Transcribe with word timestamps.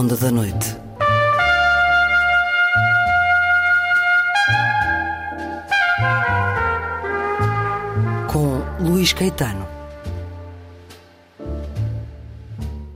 Ronda 0.00 0.16
da 0.16 0.30
Noite. 0.30 0.66
Com 8.32 8.82
Luís 8.82 9.12
Caetano. 9.12 9.68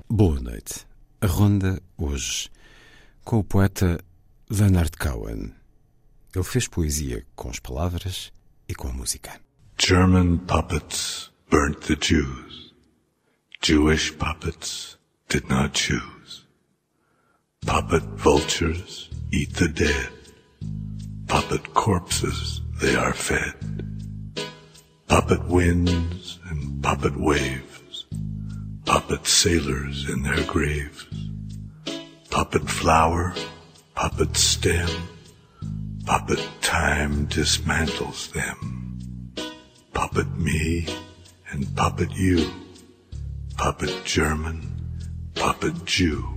Boa 0.08 0.40
noite. 0.40 0.86
A 1.20 1.27
ronda 1.27 1.78
hoje 1.98 2.48
com 3.22 3.41
o 3.41 3.44
poeta 3.44 4.02
Leonard 4.48 4.92
Cohen. 4.96 5.52
Ele 6.34 6.44
fez 6.44 6.66
poesia 6.66 7.27
com 7.36 7.50
as 7.50 7.58
palavras 7.58 8.32
e 8.66 8.74
com 8.74 8.89
a 8.89 8.92
música. 8.94 9.39
German 9.78 10.39
puppets 10.39 11.30
burnt 11.50 11.80
the 11.80 11.96
Jews. 12.00 12.72
Jewish 13.62 14.11
puppets 14.12 14.98
did 15.28 15.46
not 15.50 15.78
choose. 15.78 16.44
Puppet 17.67 18.03
vultures 18.03 19.09
eat 19.33 19.55
the 19.55 19.69
dead. 19.69 20.09
Puppet 21.27 21.75
corpses 21.75 22.61
they 22.81 22.95
are 22.95 23.15
fed. 23.15 23.55
Puppet 25.09 25.45
winds 25.47 26.39
and 26.51 26.83
puppet 26.83 27.19
waves. 27.19 28.07
Puppet 28.85 29.27
sailors 29.27 30.09
in 30.09 30.23
their 30.23 30.45
graves. 30.45 31.07
Puppet 32.31 32.69
flower, 32.69 33.35
puppet 33.95 34.37
stem. 34.37 34.89
Puppet 36.05 36.47
time 36.61 37.27
dismantles 37.29 38.31
them. 38.33 39.33
Puppet 39.95 40.37
me 40.37 40.87
and 41.51 41.75
puppet 41.77 42.11
you. 42.12 42.51
Puppet 43.57 44.05
German, 44.05 45.01
puppet 45.35 45.85
Jew. 45.85 46.33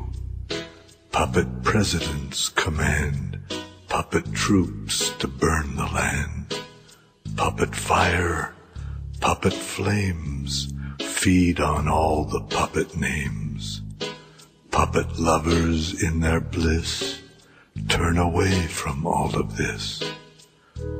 Puppet 1.18 1.64
presidents 1.64 2.50
command 2.50 3.40
puppet 3.90 4.32
troops 4.34 5.10
to 5.18 5.28
burn 5.28 5.76
the 5.76 5.88
land. 5.88 6.62
Puppet 7.36 7.76
fire, 7.76 8.54
puppet 9.20 9.52
flames 9.52 10.72
feed 11.02 11.60
on 11.60 11.88
all 11.88 12.24
the 12.24 12.42
puppet 12.42 12.96
names. 12.96 13.82
Puppet 14.70 15.18
lovers 15.18 16.04
in 16.04 16.20
their 16.20 16.40
bliss 16.40 17.20
turn 17.90 18.20
away 18.20 18.68
from 18.68 19.08
all 19.08 19.36
of 19.36 19.58
this. 19.58 20.04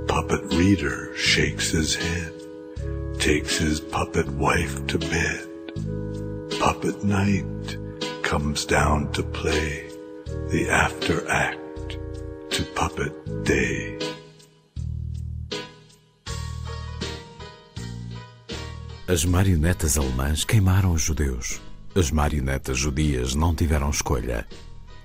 Puppet 0.08 0.52
reader 0.56 1.16
shakes 1.16 1.70
his 1.70 1.94
head, 1.94 2.34
takes 3.20 3.60
his 3.60 3.80
puppet 3.80 4.28
wife 4.30 4.88
to 4.88 4.98
bed. 4.98 5.48
Puppet 6.60 7.04
night 7.04 7.78
comes 8.24 8.66
down 8.66 9.12
to 9.12 9.22
play 9.22 9.87
the 10.50 10.70
after 10.70 11.28
act 11.30 12.00
to 12.50 12.64
puppet 12.74 13.12
day. 13.44 13.98
As 19.10 19.26
marionetas 19.26 19.98
alemãs 19.98 20.46
queimaram 20.46 20.94
os 20.94 21.02
judeus. 21.02 21.60
As 21.94 22.12
marionetas 22.12 22.78
judias 22.78 23.36
não 23.36 23.54
tiveram 23.54 23.90
escolha. 23.90 24.48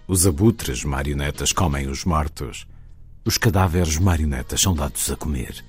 Os 0.06 0.26
abutres 0.28 0.84
marionetas 0.84 1.52
comem 1.52 1.88
os 1.88 2.04
mortos. 2.04 2.64
Os 3.24 3.36
cadáveres 3.36 3.98
marionetas 3.98 4.60
são 4.60 4.74
dados 4.74 5.10
a 5.10 5.16
comer. 5.16 5.64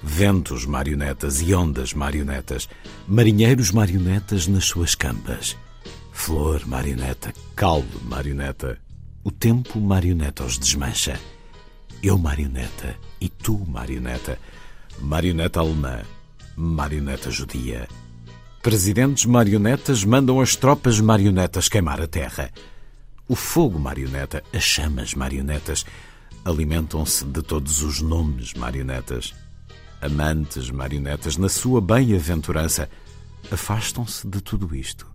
Ventos 0.00 0.64
marionetas 0.64 1.40
e 1.40 1.52
ondas 1.52 1.92
marionetas, 1.92 2.68
marinheiros 3.08 3.72
marionetas 3.72 4.46
nas 4.46 4.64
suas 4.64 4.94
campas. 4.94 5.56
Flor 6.12 6.64
marioneta, 6.66 7.32
caldo 7.56 8.00
marioneta, 8.04 8.78
o 9.24 9.30
tempo 9.30 9.80
marioneta 9.80 10.44
os 10.44 10.58
desmancha. 10.58 11.18
Eu 12.02 12.18
marioneta 12.18 12.96
e 13.20 13.28
tu 13.28 13.64
marioneta, 13.68 14.38
marioneta 14.98 15.60
alemã, 15.60 16.02
marioneta 16.56 17.30
judia. 17.30 17.88
Presidentes 18.62 19.24
marionetas 19.24 20.04
mandam 20.04 20.40
as 20.40 20.56
tropas 20.56 21.00
marionetas 21.00 21.68
queimar 21.68 22.00
a 22.00 22.06
terra. 22.06 22.50
O 23.28 23.36
fogo 23.36 23.78
marioneta, 23.78 24.42
as 24.52 24.64
chamas 24.64 25.14
marionetas, 25.14 25.84
alimentam-se 26.44 27.24
de 27.24 27.42
todos 27.42 27.82
os 27.82 28.00
nomes 28.00 28.54
marionetas. 28.54 29.32
Amantes 30.00 30.70
marionetas, 30.70 31.36
na 31.36 31.48
sua 31.48 31.80
bem-aventurança, 31.80 32.90
afastam-se 33.50 34.26
de 34.26 34.40
tudo 34.40 34.74
isto. 34.74 35.06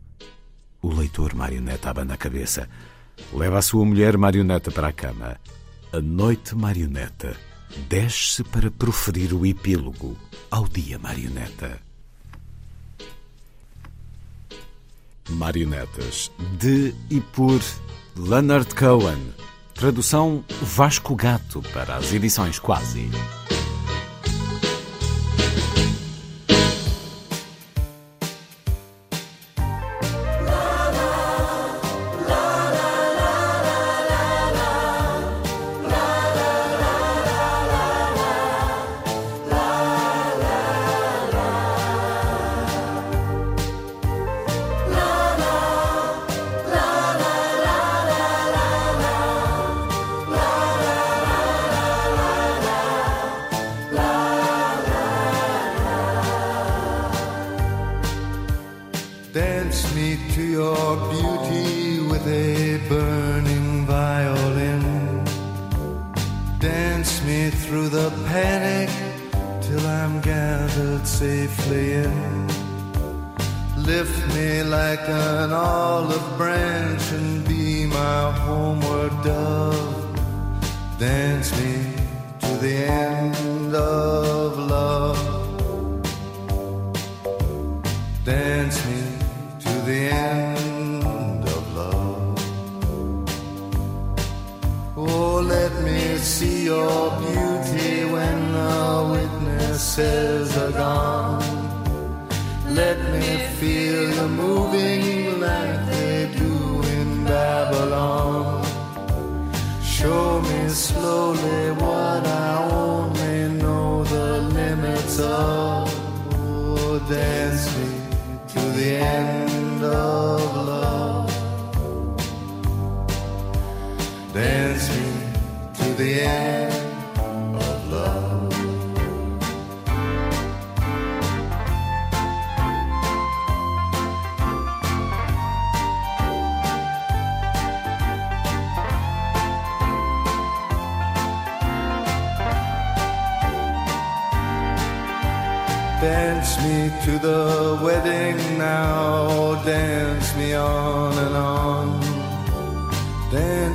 O 0.81 0.93
leitor 0.93 1.35
marioneta 1.35 1.89
abana 1.89 2.13
a 2.13 2.17
cabeça, 2.17 2.69
leva 3.33 3.59
a 3.59 3.61
sua 3.61 3.85
mulher 3.85 4.17
marioneta 4.17 4.71
para 4.71 4.87
a 4.87 4.93
cama. 4.93 5.37
A 5.91 5.99
noite 6.01 6.55
marioneta 6.55 7.35
desce 7.89 8.43
para 8.43 8.71
proferir 8.71 9.33
o 9.33 9.45
epílogo 9.45 10.17
ao 10.49 10.67
dia 10.67 10.97
marioneta. 10.97 11.79
Marionetas, 15.29 16.31
de 16.57 16.95
e 17.09 17.19
por 17.19 17.61
Leonard 18.15 18.73
Cohen. 18.73 19.33
Tradução 19.73 20.43
Vasco 20.61 21.15
Gato 21.15 21.61
para 21.73 21.97
as 21.97 22.11
edições 22.11 22.57
quase. 22.57 23.11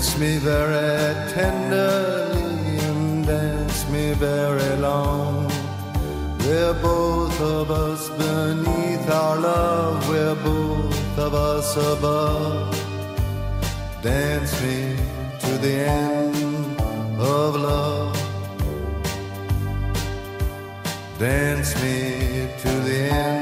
Dance 0.03 0.19
me 0.19 0.37
very 0.39 1.31
tenderly 1.31 2.77
and 2.89 3.25
dance 3.25 3.89
me 3.89 4.15
very 4.15 4.77
long. 4.79 5.49
We're 6.41 6.75
both 6.75 7.41
of 7.41 7.71
us 7.71 8.09
beneath 8.09 9.09
our 9.09 9.39
love, 9.39 10.09
we're 10.09 10.35
both 10.35 11.19
of 11.19 11.35
us 11.35 11.77
above. 11.77 12.75
Dance 14.03 14.61
me 14.61 14.97
to 15.39 15.59
the 15.59 15.75
end 15.87 16.81
of 17.21 17.55
love. 17.55 18.17
Dance 21.21 21.81
me 21.81 22.49
to 22.63 22.71
the 22.89 22.99
end 23.13 23.42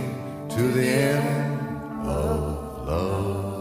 to 0.55 0.67
the 0.73 0.85
end 0.85 2.05
of 2.05 2.85
love. 2.85 3.51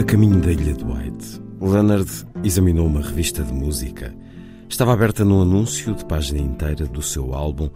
A 0.00 0.04
caminho 0.04 0.40
da 0.40 0.50
ilha 0.50 0.74
de 0.74 0.84
White, 0.84 1.40
Leonard 1.60 2.10
examinou 2.42 2.86
uma 2.86 3.00
revista 3.00 3.44
de 3.44 3.52
música. 3.52 4.12
Estava 4.70 4.94
aberta 4.94 5.24
num 5.24 5.42
anúncio 5.42 5.94
de 5.94 6.04
página 6.06 6.38
inteira 6.38 6.86
do 6.86 7.02
seu 7.02 7.34
álbum 7.34 7.68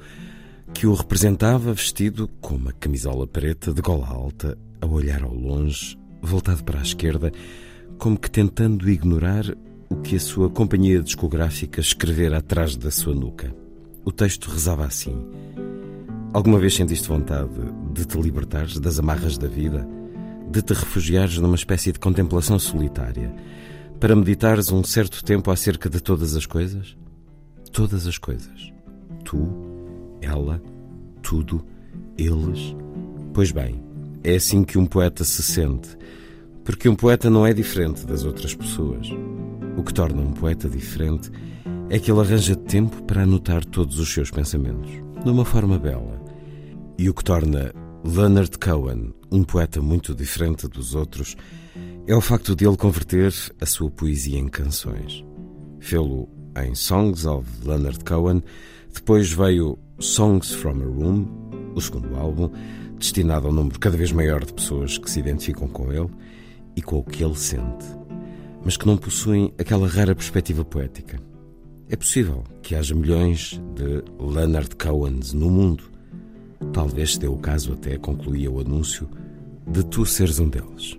que 0.73 0.87
o 0.87 0.95
representava 0.95 1.75
vestido 1.75 2.30
com 2.40 2.54
uma 2.54 2.73
camisola 2.73 3.26
preta 3.26 3.75
de 3.75 3.83
gola 3.83 4.07
alta, 4.07 4.57
a 4.80 4.87
olhar 4.87 5.23
ao 5.25 5.35
longe, 5.35 5.99
voltado 6.23 6.64
para 6.64 6.78
a 6.78 6.83
esquerda, 6.83 7.30
como 7.99 8.18
que 8.18 8.30
tentando 8.30 8.88
ignorar 8.88 9.45
o 9.90 9.97
que 9.97 10.16
a 10.16 10.21
sua 10.21 10.49
companhia 10.49 11.02
discográfica 11.02 11.80
escrevera 11.80 12.38
atrás 12.38 12.76
da 12.76 12.90
sua 12.90 13.14
nuca. 13.14 13.54
O 14.04 14.12
texto 14.12 14.49
rezava 14.49 14.87
assim: 14.87 15.26
Alguma 16.33 16.59
vez 16.59 16.75
sentiste 16.75 17.09
vontade 17.09 17.50
de 17.92 18.07
te 18.07 18.18
libertares 18.18 18.78
das 18.78 18.99
amarras 18.99 19.37
da 19.37 19.49
vida? 19.49 19.87
de 20.50 20.62
te 20.62 20.75
refugiares 20.75 21.38
numa 21.38 21.54
espécie 21.54 21.92
de 21.92 21.99
contemplação 21.99 22.59
solitária, 22.59 23.35
para 24.04 24.14
meditares 24.14 24.70
um 24.70 24.84
certo 24.84 25.25
tempo 25.25 25.50
acerca 25.50 25.88
de 25.88 25.99
todas 25.99 26.37
as 26.37 26.44
coisas? 26.44 26.94
Todas 27.73 28.06
as 28.06 28.18
coisas. 28.18 28.70
Tu, 29.25 29.49
ela, 30.20 30.62
tudo, 31.23 31.64
eles. 32.18 32.76
Pois 33.32 33.50
bem, 33.50 33.82
é 34.23 34.34
assim 34.34 34.62
que 34.62 34.76
um 34.76 34.84
poeta 34.84 35.25
se 35.25 35.42
sente, 35.42 35.96
porque 36.66 36.87
um 36.87 36.94
poeta 36.94 37.30
não 37.30 37.46
é 37.46 37.54
diferente 37.54 38.04
das 38.04 38.26
outras 38.26 38.54
pessoas. 38.54 39.08
O 39.75 39.82
que 39.82 39.94
torna 39.94 40.20
um 40.20 40.32
poeta 40.32 40.68
diferente 40.68 41.30
é 41.88 41.99
que 41.99 42.11
ele 42.11 42.20
arranja 42.20 42.54
tempo 42.54 43.02
para 43.04 43.23
anotar 43.23 43.64
todos 43.64 43.99
os 43.99 44.12
seus 44.12 44.30
pensamentos, 44.30 44.90
numa 45.25 45.46
forma 45.46 45.78
bela. 45.78 46.23
E 46.99 47.08
o 47.08 47.14
que 47.14 47.25
torna 47.25 47.73
Leonard 48.04 48.58
Cohen, 48.58 49.14
um 49.32 49.42
poeta 49.42 49.80
muito 49.80 50.14
diferente 50.14 50.68
dos 50.68 50.94
outros, 50.94 51.38
é 52.06 52.14
o 52.14 52.20
facto 52.20 52.54
de 52.54 52.66
ele 52.66 52.76
converter 52.76 53.32
a 53.58 53.64
sua 53.64 53.90
poesia 53.90 54.38
em 54.38 54.46
canções. 54.46 55.25
Fê-lo 55.80 56.28
em 56.62 56.75
Songs 56.75 57.25
of 57.25 57.49
Leonard 57.64 58.04
Cohen, 58.04 58.42
depois 58.92 59.32
veio 59.32 59.78
Songs 59.99 60.52
from 60.52 60.82
a 60.82 60.84
Room, 60.84 61.26
o 61.75 61.80
segundo 61.80 62.14
álbum, 62.16 62.50
destinado 62.99 63.46
a 63.46 63.50
um 63.50 63.54
número 63.54 63.78
cada 63.78 63.96
vez 63.96 64.12
maior 64.12 64.44
de 64.44 64.52
pessoas 64.52 64.99
que 64.99 65.11
se 65.11 65.18
identificam 65.18 65.66
com 65.66 65.90
ele 65.90 66.11
e 66.76 66.82
com 66.82 66.99
o 66.99 67.04
que 67.04 67.25
ele 67.25 67.37
sente, 67.37 67.87
mas 68.62 68.76
que 68.76 68.87
não 68.87 68.99
possuem 68.99 69.54
aquela 69.58 69.88
rara 69.88 70.14
perspectiva 70.14 70.62
poética. 70.62 71.18
É 71.88 71.96
possível 71.96 72.44
que 72.62 72.75
haja 72.75 72.94
milhões 72.94 73.58
de 73.75 74.04
Leonard 74.23 74.76
Cohens 74.76 75.32
no 75.32 75.50
mundo. 75.50 75.84
Talvez 76.73 77.14
se 77.14 77.20
dê 77.20 77.28
o 77.28 77.37
caso 77.37 77.73
até, 77.73 77.96
concluía 77.96 78.50
o 78.50 78.61
anúncio, 78.61 79.08
de 79.66 79.82
tu 79.84 80.04
seres 80.04 80.38
um 80.38 80.49
deles. 80.49 80.99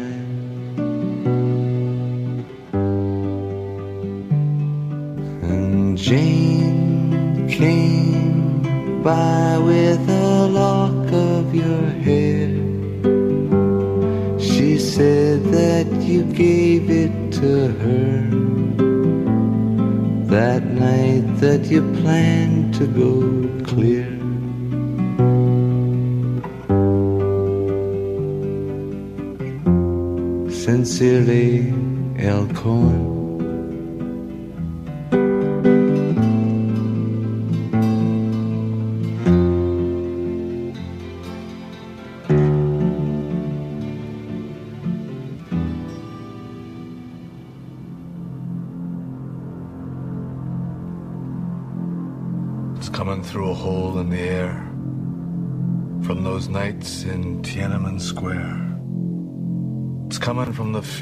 To 22.81 22.87
go 22.87 23.10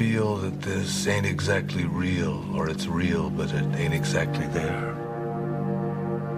feel 0.00 0.36
that 0.36 0.62
this 0.62 1.06
ain't 1.06 1.26
exactly 1.26 1.84
real, 1.84 2.42
or 2.56 2.70
it's 2.70 2.86
real, 2.86 3.28
but 3.28 3.52
it 3.52 3.66
ain't 3.76 3.92
exactly 3.92 4.46
there. 4.46 4.94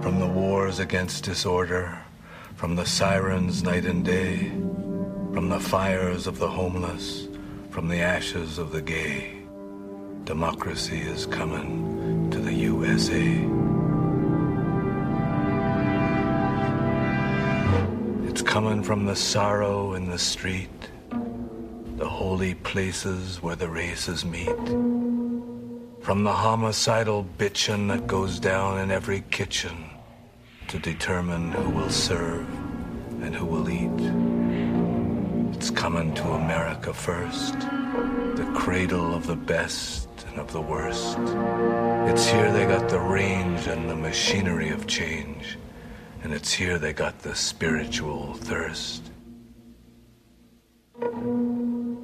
From 0.03 0.19
the 0.19 0.27
wars 0.27 0.81
against 0.81 1.23
disorder, 1.23 1.97
from 2.57 2.75
the 2.75 2.85
sirens 2.85 3.63
night 3.63 3.85
and 3.85 4.05
day, 4.05 4.49
from 5.33 5.49
the 5.49 5.61
fires 5.61 6.27
of 6.27 6.41
the 6.41 6.49
homeless, 6.49 7.29
from 7.71 7.87
the 7.87 8.01
ashes 8.01 8.59
of 8.59 8.73
the 8.73 8.83
gay, 8.83 9.33
democracy 10.25 10.99
is 10.99 11.27
coming 11.27 12.29
to 12.33 12.41
the 12.41 12.53
USA. 12.53 13.29
It's 18.29 18.43
coming 18.43 18.83
from 18.83 19.07
the 19.07 19.15
sorrow 19.15 19.95
in 19.95 20.11
the 20.11 20.19
street, 20.19 20.82
the 22.03 22.09
holy 22.09 22.53
places 22.53 23.41
where 23.41 23.55
the 23.55 23.69
races 23.69 24.25
meet. 24.25 24.67
From 26.01 26.25
the 26.25 26.33
homicidal 26.33 27.25
bitchin' 27.39 27.87
that 27.87 28.09
goes 28.09 28.41
down 28.41 28.81
in 28.81 28.91
every 28.91 29.21
kitchen 29.31 29.85
to 30.67 30.81
determine 30.81 31.53
who 31.53 31.71
will 31.71 31.91
serve 31.91 32.49
and 33.23 33.33
who 33.37 33.47
will 33.47 33.71
eat. 33.71 34.01
It's 35.55 35.71
coming 35.71 36.13
to 36.15 36.33
America 36.33 36.93
first, 36.93 37.57
the 37.61 38.53
cradle 38.53 39.15
of 39.15 39.29
the 39.29 39.37
best 39.37 40.09
and 40.27 40.41
of 40.41 40.51
the 40.51 40.61
worst. 40.61 41.19
It's 42.11 42.27
here 42.27 42.51
they 42.51 42.67
got 42.67 42.89
the 42.89 42.99
range 42.99 43.69
and 43.69 43.89
the 43.89 43.95
machinery 43.95 44.71
of 44.71 44.89
change. 44.89 45.57
and 46.25 46.33
it's 46.33 46.53
here 46.53 46.81
they 46.81 46.93
got 46.93 47.21
the 47.21 47.37
spiritual 47.37 48.35
thirst. 48.35 49.13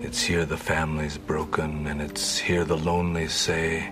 It's 0.00 0.23
here 0.23 0.45
the 0.45 0.57
family's 0.57 1.19
broken, 1.19 1.88
and 1.88 2.00
it's 2.00 2.38
here 2.38 2.64
the 2.64 2.76
lonely 2.76 3.26
say 3.26 3.90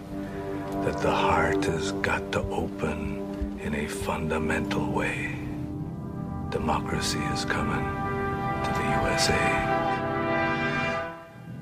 that 0.85 0.99
the 0.99 1.11
heart 1.11 1.65
has 1.65 1.91
got 1.93 2.31
to 2.31 2.43
open 2.43 3.59
in 3.61 3.75
a 3.75 3.89
fundamental 3.89 4.87
way. 4.93 5.37
Democracy 6.51 7.19
is 7.35 7.45
coming 7.45 7.85
to 8.65 8.71
the 8.73 8.87
USA. 9.03 9.35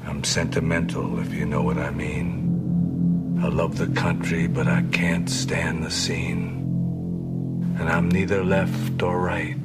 I'm 0.05 0.23
sentimental, 0.23 1.21
if 1.21 1.33
you 1.33 1.47
know 1.47 1.63
what 1.63 1.79
I 1.79 1.91
mean. 1.91 3.41
I 3.43 3.49
love 3.49 3.79
the 3.79 3.89
country, 3.99 4.47
but 4.47 4.69
I 4.69 4.83
can't 4.93 5.29
stand 5.29 5.83
the 5.83 5.91
scene. 5.91 6.61
And 7.79 7.89
I'm 7.89 8.11
neither 8.11 8.45
left 8.45 9.03
or 9.03 9.19
right. 9.19 9.57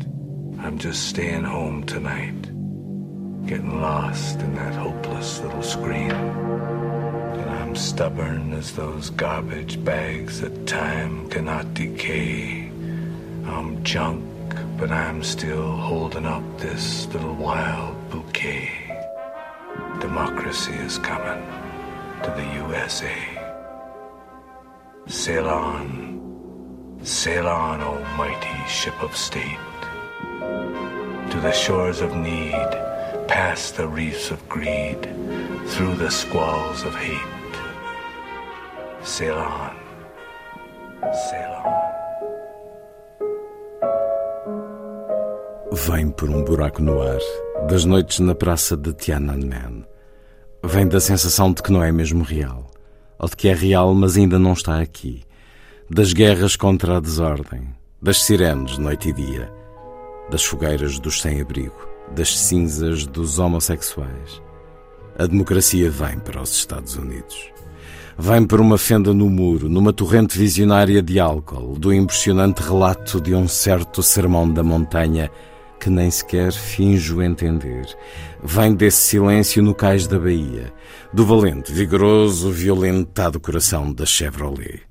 I'm 0.58 0.78
just 0.78 1.10
staying 1.10 1.44
home 1.44 1.84
tonight 1.84 2.49
getting 3.50 3.82
lost 3.82 4.40
in 4.42 4.54
that 4.54 4.76
hopeless 4.76 5.42
little 5.42 5.64
screen. 5.64 6.12
And 6.12 7.50
I'm 7.50 7.76
stubborn 7.76 8.54
as 8.54 8.76
those 8.76 9.10
garbage 9.10 9.84
bags 9.84 10.42
that 10.42 10.68
time 10.68 11.28
cannot 11.32 11.74
decay. 11.74 12.72
I'm 13.48 13.84
junk, 13.84 14.24
but 14.78 14.92
I'm 14.92 15.24
still 15.24 15.76
holding 15.78 16.28
up 16.28 16.44
this 16.60 17.08
little 17.08 17.34
wild 17.34 17.96
bouquet. 18.12 18.70
Democracy 20.00 20.74
is 20.74 21.00
coming 21.00 21.44
to 22.22 22.30
the 22.38 22.46
USA. 22.68 23.18
Sail 25.08 25.50
on, 25.50 27.00
sail 27.02 27.48
on, 27.48 27.82
O 27.82 27.96
mighty 28.16 28.70
ship 28.70 29.02
of 29.02 29.18
state, 29.18 29.58
to 31.32 31.40
the 31.42 31.52
shores 31.52 32.00
of 32.02 32.16
need 32.16 32.90
past 33.30 33.76
the 33.76 33.88
reefs 33.88 34.32
of 34.32 34.40
greed, 34.50 35.08
through 35.68 35.96
the 35.98 36.10
squalls 36.10 36.84
of 36.84 36.96
hate. 36.96 37.36
Sail 39.04 39.36
on, 39.36 39.76
sail 41.30 41.52
on. 41.64 41.70
Vem 45.72 46.10
por 46.10 46.30
um 46.30 46.44
buraco 46.44 46.82
no 46.82 47.00
ar, 47.02 47.22
das 47.68 47.86
noites 47.86 48.20
na 48.20 48.34
praça 48.34 48.76
de 48.76 48.94
Tiananmen. 48.94 49.86
Vem 50.64 50.88
da 50.88 51.00
sensação 51.00 51.54
de 51.54 51.62
que 51.62 51.72
não 51.72 51.84
é 51.84 51.92
mesmo 51.92 52.24
real, 52.24 52.72
ou 53.20 53.30
de 53.30 53.36
que 53.36 53.48
é 53.48 53.54
real, 53.54 53.94
mas 53.94 54.18
ainda 54.18 54.40
não 54.40 54.54
está 54.54 54.82
aqui. 54.82 55.22
Das 55.88 56.14
guerras 56.14 56.56
contra 56.56 56.98
a 56.98 57.00
desordem, 57.00 57.76
das 58.02 58.24
sirenes 58.24 58.80
noite 58.80 59.10
e 59.10 59.14
dia, 59.14 59.54
das 60.32 60.44
fogueiras 60.44 61.00
dos 61.00 61.22
sem-abrigo 61.22 61.90
das 62.16 62.38
cinzas 62.38 63.06
dos 63.06 63.40
homossexuais. 63.40 64.42
A 65.18 65.26
democracia 65.26 65.90
vem 65.90 66.20
para 66.20 66.42
os 66.42 66.52
Estados 66.52 66.96
Unidos. 66.96 67.52
Vem 68.18 68.46
por 68.46 68.60
uma 68.60 68.78
fenda 68.78 69.14
no 69.14 69.30
muro, 69.30 69.70
numa 69.70 69.94
torrente 69.94 70.38
visionária 70.38 71.02
de 71.02 71.20
álcool, 71.20 71.78
do 71.78 71.94
impressionante 71.94 72.60
relato 72.62 73.22
de 73.22 73.34
um 73.34 73.48
certo 73.48 74.04
sermão 74.04 74.52
da 74.52 74.64
montanha 74.64 75.32
que 75.80 75.90
nem 75.90 76.12
sequer 76.12 76.52
finjo 76.52 77.22
entender. 77.22 77.86
Vem 78.44 78.76
desse 78.76 79.02
silêncio 79.02 79.64
no 79.64 79.74
cais 79.74 80.06
da 80.06 80.20
Bahia, 80.20 80.74
do 81.14 81.26
valente, 81.26 81.72
vigoroso, 81.72 82.52
violentado 82.52 83.40
coração 83.40 83.94
da 83.94 84.06
Chevrolet. 84.06 84.82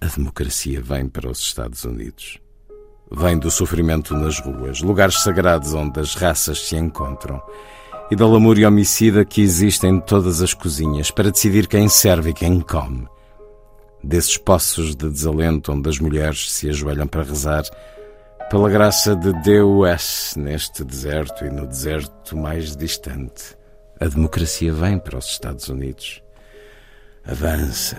A 0.00 0.06
democracia 0.06 0.80
vem 0.80 1.08
para 1.08 1.28
os 1.28 1.40
Estados 1.40 1.84
Unidos 1.84 2.38
vem 3.10 3.38
do 3.38 3.50
sofrimento 3.50 4.14
nas 4.14 4.38
ruas, 4.40 4.80
lugares 4.80 5.22
sagrados 5.22 5.74
onde 5.74 6.00
as 6.00 6.14
raças 6.14 6.68
se 6.68 6.76
encontram, 6.76 7.42
e 8.10 8.16
da 8.16 8.26
lamúria 8.26 8.68
homicida 8.68 9.24
que 9.24 9.40
existe 9.40 9.86
em 9.86 10.00
todas 10.00 10.40
as 10.40 10.54
cozinhas 10.54 11.10
para 11.10 11.30
decidir 11.30 11.66
quem 11.66 11.88
serve 11.88 12.30
e 12.30 12.34
quem 12.34 12.60
come. 12.60 13.06
Desses 14.02 14.36
poços 14.36 14.94
de 14.94 15.08
desalento 15.08 15.72
onde 15.72 15.88
as 15.88 15.98
mulheres 15.98 16.50
se 16.50 16.68
ajoelham 16.68 17.06
para 17.06 17.22
rezar, 17.22 17.64
pela 18.50 18.70
graça 18.70 19.14
de 19.14 19.32
Deus 19.42 20.34
neste 20.36 20.82
deserto 20.82 21.44
e 21.44 21.50
no 21.50 21.66
deserto 21.66 22.36
mais 22.36 22.74
distante. 22.74 23.56
A 24.00 24.06
democracia 24.06 24.72
vem 24.72 24.98
para 24.98 25.18
os 25.18 25.26
Estados 25.26 25.68
Unidos. 25.68 26.22
Avança 27.26 27.98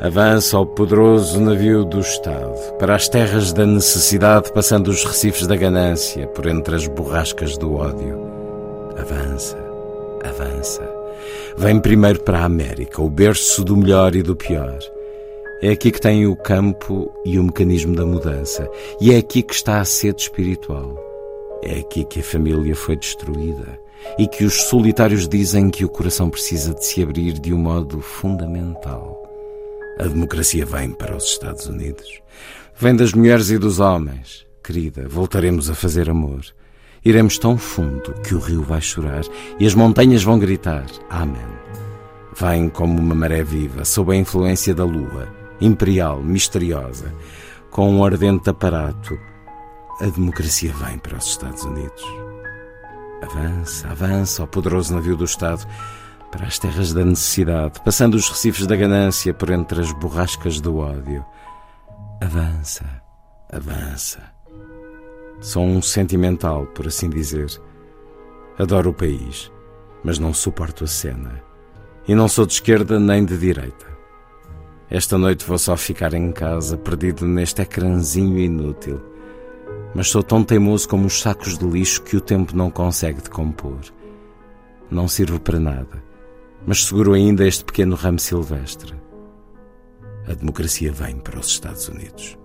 Avança 0.00 0.56
o 0.56 0.64
poderoso 0.64 1.40
navio 1.40 1.84
do 1.84 1.98
Estado 1.98 2.54
para 2.78 2.94
as 2.94 3.08
terras 3.08 3.52
da 3.52 3.66
necessidade, 3.66 4.52
passando 4.52 4.86
os 4.88 5.04
recifes 5.04 5.44
da 5.48 5.56
ganância 5.56 6.24
por 6.28 6.46
entre 6.46 6.76
as 6.76 6.86
borrascas 6.86 7.58
do 7.58 7.74
ódio. 7.74 8.16
Avança, 8.96 9.58
avança. 10.24 10.88
Vem 11.56 11.80
primeiro 11.80 12.20
para 12.20 12.38
a 12.38 12.44
América, 12.44 13.02
o 13.02 13.10
berço 13.10 13.64
do 13.64 13.76
melhor 13.76 14.14
e 14.14 14.22
do 14.22 14.36
pior. 14.36 14.78
É 15.60 15.70
aqui 15.70 15.90
que 15.90 16.00
tem 16.00 16.28
o 16.28 16.36
campo 16.36 17.12
e 17.24 17.36
o 17.36 17.42
mecanismo 17.42 17.96
da 17.96 18.06
mudança, 18.06 18.70
e 19.00 19.12
é 19.12 19.18
aqui 19.18 19.42
que 19.42 19.54
está 19.54 19.80
a 19.80 19.84
sede 19.84 20.22
espiritual. 20.22 20.96
É 21.60 21.80
aqui 21.80 22.04
que 22.04 22.20
a 22.20 22.24
família 22.24 22.76
foi 22.76 22.94
destruída 22.94 23.80
e 24.16 24.28
que 24.28 24.44
os 24.44 24.62
solitários 24.62 25.28
dizem 25.28 25.70
que 25.70 25.84
o 25.84 25.88
coração 25.88 26.30
precisa 26.30 26.72
de 26.72 26.86
se 26.86 27.02
abrir 27.02 27.32
de 27.32 27.52
um 27.52 27.58
modo 27.58 28.00
fundamental. 28.00 29.27
A 29.98 30.04
democracia 30.04 30.64
vem 30.64 30.92
para 30.92 31.16
os 31.16 31.24
Estados 31.24 31.66
Unidos. 31.66 32.20
Vem 32.76 32.94
das 32.94 33.12
mulheres 33.12 33.50
e 33.50 33.58
dos 33.58 33.80
homens. 33.80 34.46
Querida, 34.62 35.08
voltaremos 35.08 35.68
a 35.68 35.74
fazer 35.74 36.08
amor. 36.08 36.42
Iremos 37.04 37.36
tão 37.36 37.58
fundo 37.58 38.14
que 38.22 38.32
o 38.32 38.38
rio 38.38 38.62
vai 38.62 38.80
chorar 38.80 39.24
e 39.58 39.66
as 39.66 39.74
montanhas 39.74 40.22
vão 40.22 40.38
gritar 40.38 40.86
Amém. 41.10 41.58
Vem 42.36 42.68
como 42.68 43.00
uma 43.00 43.14
maré 43.14 43.42
viva, 43.42 43.84
sob 43.84 44.12
a 44.12 44.16
influência 44.16 44.72
da 44.72 44.84
lua, 44.84 45.28
imperial, 45.60 46.22
misteriosa, 46.22 47.12
com 47.68 47.90
um 47.90 48.04
ardente 48.04 48.48
aparato. 48.48 49.18
A 50.00 50.06
democracia 50.06 50.72
vem 50.74 50.98
para 50.98 51.18
os 51.18 51.26
Estados 51.26 51.64
Unidos. 51.64 52.04
Avança, 53.20 53.88
avança, 53.88 54.44
ó 54.44 54.46
poderoso 54.46 54.94
navio 54.94 55.16
do 55.16 55.24
Estado 55.24 55.66
para 56.30 56.46
as 56.46 56.58
terras 56.58 56.92
da 56.92 57.04
necessidade, 57.04 57.80
passando 57.84 58.14
os 58.14 58.28
recifes 58.28 58.66
da 58.66 58.76
ganância 58.76 59.32
por 59.32 59.50
entre 59.50 59.80
as 59.80 59.92
borrascas 59.92 60.60
do 60.60 60.78
ódio. 60.78 61.24
Avança, 62.20 62.84
avança. 63.50 64.22
Sou 65.40 65.64
um 65.64 65.80
sentimental, 65.80 66.66
por 66.66 66.86
assim 66.86 67.08
dizer. 67.08 67.48
Adoro 68.58 68.90
o 68.90 68.94
país, 68.94 69.50
mas 70.02 70.18
não 70.18 70.34
suporto 70.34 70.84
a 70.84 70.86
cena. 70.86 71.42
E 72.06 72.14
não 72.14 72.28
sou 72.28 72.44
de 72.44 72.54
esquerda 72.54 72.98
nem 72.98 73.24
de 73.24 73.36
direita. 73.36 73.86
Esta 74.90 75.18
noite 75.18 75.44
vou 75.44 75.58
só 75.58 75.76
ficar 75.76 76.14
em 76.14 76.32
casa, 76.32 76.76
perdido 76.76 77.26
neste 77.26 77.62
ecrãzinho 77.62 78.38
inútil. 78.38 79.00
Mas 79.94 80.08
sou 80.08 80.22
tão 80.22 80.42
teimoso 80.42 80.88
como 80.88 81.06
os 81.06 81.20
sacos 81.20 81.56
de 81.56 81.66
lixo 81.66 82.02
que 82.02 82.16
o 82.16 82.20
tempo 82.20 82.56
não 82.56 82.70
consegue 82.70 83.22
decompor. 83.22 83.78
Não 84.90 85.06
sirvo 85.06 85.38
para 85.38 85.60
nada 85.60 86.07
mas 86.66 86.84
seguro 86.84 87.14
ainda 87.14 87.46
este 87.46 87.64
pequeno 87.64 87.96
ramo 87.96 88.18
silvestre. 88.18 88.94
A 90.28 90.34
democracia 90.34 90.92
vem 90.92 91.16
para 91.16 91.40
os 91.40 91.48
Estados 91.48 91.88
Unidos. 91.88 92.37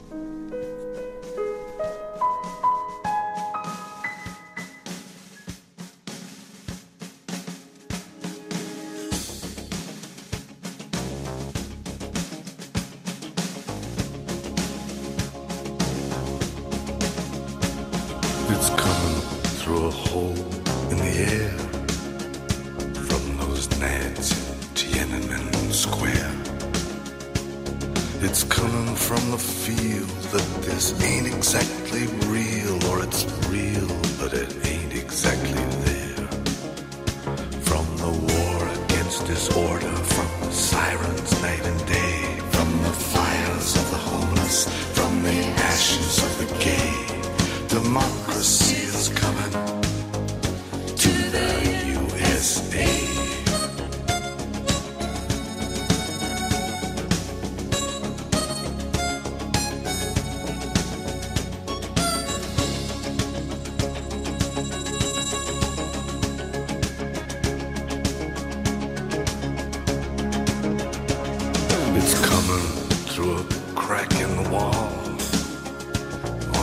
It's 71.95 72.19
coming 72.27 72.67
through 73.11 73.37
a 73.37 73.43
crack 73.75 74.11
in 74.15 74.43
the 74.43 74.49
wall 74.49 74.73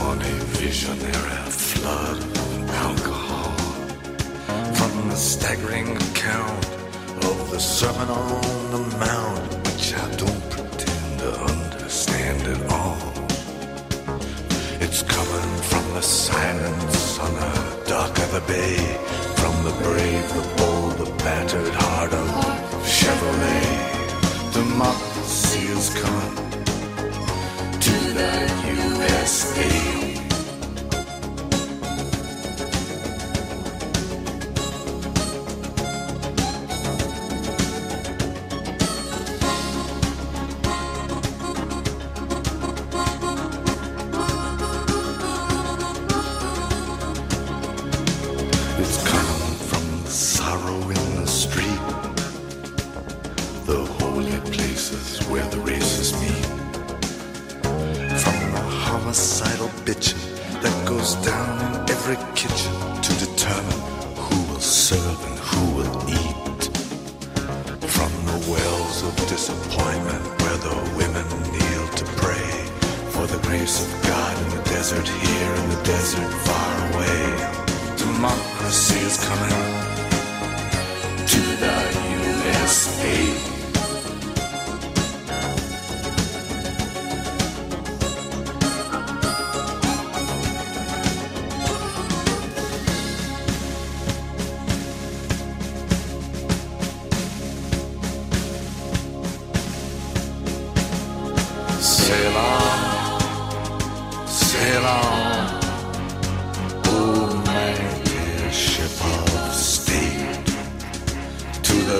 on 0.05 0.21
a 0.21 0.35
visionary 0.59 1.49
flood 1.49 2.17
of 2.17 2.69
alcohol. 2.69 3.51
From 4.73 5.09
the 5.09 5.15
staggering 5.15 5.95
account 5.95 6.65
of 7.29 7.51
the 7.51 7.59
Sermon 7.59 8.09
on 8.09 8.71
the 8.71 8.97
Mount, 8.97 9.67
which 9.67 9.93
I 9.93 10.07
don't 10.15 10.49
pretend 10.49 11.19
to 11.19 11.31
understand 11.51 12.41
at 12.53 12.71
all. 12.71 13.01
It's 14.79 15.01
coming 15.01 15.51
from 15.71 15.93
the 15.93 16.01
silence 16.01 17.19
on 17.19 17.33
the 17.35 17.71
of 17.91 18.31
the 18.31 18.53
bay, 18.53 18.77
from 19.35 19.63
the 19.63 19.71
brave, 19.83 20.27
the 20.33 20.45
bold, 20.57 20.93
the 20.97 21.11
battered 21.23 21.73
heart 21.73 22.13
of 22.13 22.27
Chevrolet. 22.85 24.53
Democracy 24.53 25.10
is 25.31 25.89
coming 26.01 26.35
to 27.79 27.95
the 28.13 28.31
USA. 28.75 30.10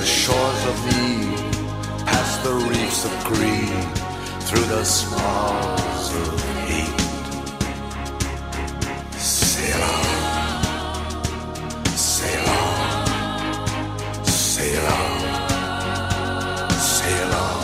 The 0.02 0.08
shores 0.08 0.66
of 0.66 0.76
need, 0.86 1.38
past 2.08 2.44
the 2.44 2.54
reefs 2.72 3.06
of 3.06 3.12
greed, 3.24 3.86
through 4.48 4.66
the 4.66 4.84
smalls 4.84 6.16
of 6.22 6.44
hate. 6.66 7.02
Sail 9.16 9.84
on, 9.84 10.06
sail 11.96 12.50
on, 12.50 13.06
sail 14.26 14.86
on, 14.88 15.20
sail 16.80 17.34
on. 17.36 17.60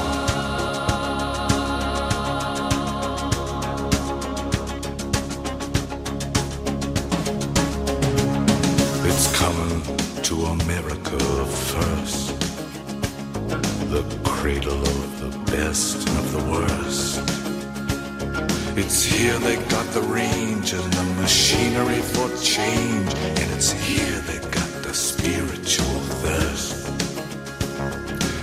It's 9.10 9.28
coming 9.40 9.82
to 10.22 10.36
America 10.46 11.18
first. 11.46 12.27
Cradle 14.48 14.82
of 14.82 15.20
the 15.20 15.52
best 15.52 16.08
and 16.08 16.18
of 16.20 16.32
the 16.32 16.44
worst. 16.50 17.20
It's 18.78 19.04
here 19.04 19.38
they 19.40 19.58
got 19.68 19.86
the 19.88 20.04
range 20.04 20.72
and 20.72 20.94
the 20.94 21.04
machinery 21.22 22.02
for 22.14 22.30
change. 22.42 23.14
And 23.40 23.52
it's 23.52 23.72
here 23.72 24.20
they 24.22 24.40
got 24.50 24.70
the 24.86 24.94
spiritual 24.94 26.00
thirst. 26.24 26.88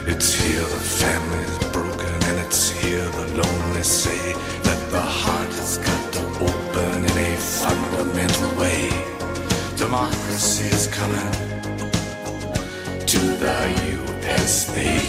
It's 0.07 0.35
here 0.35 0.67
the 0.77 0.85
family's 1.01 1.59
broken 1.73 2.14
and 2.29 2.38
it's 2.45 2.69
here 2.69 3.09
the 3.19 3.27
lonely 3.40 3.83
say 3.83 4.35
that 4.67 4.81
the 4.90 5.01
heart 5.01 5.53
has 5.61 5.79
got 5.79 6.12
to 6.17 6.23
open 6.51 6.97
in 7.11 7.17
a 7.33 7.37
fundamental 7.38 8.51
way. 8.61 8.90
Democracy 9.79 10.67
is 10.67 10.87
coming 10.87 11.33
to 13.07 13.21
the 13.45 13.57
USA. 14.29 15.04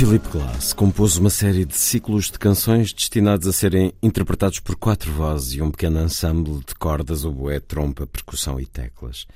Philip 0.00 0.30
Glass 0.30 0.72
compôs 0.72 1.18
uma 1.18 1.28
série 1.28 1.66
de 1.66 1.76
ciclos 1.76 2.30
de 2.30 2.38
canções 2.38 2.90
destinados 2.90 3.46
a 3.46 3.52
serem 3.52 3.92
interpretados 4.02 4.58
por 4.58 4.74
quatro 4.74 5.12
vozes 5.12 5.52
e 5.52 5.60
um 5.60 5.70
pequeno 5.70 6.02
ensemble 6.02 6.64
de 6.66 6.74
cordas, 6.74 7.22
oboé, 7.26 7.60
trompa, 7.60 8.06
percussão 8.06 8.58
e 8.58 8.64
teclas, 8.64 9.26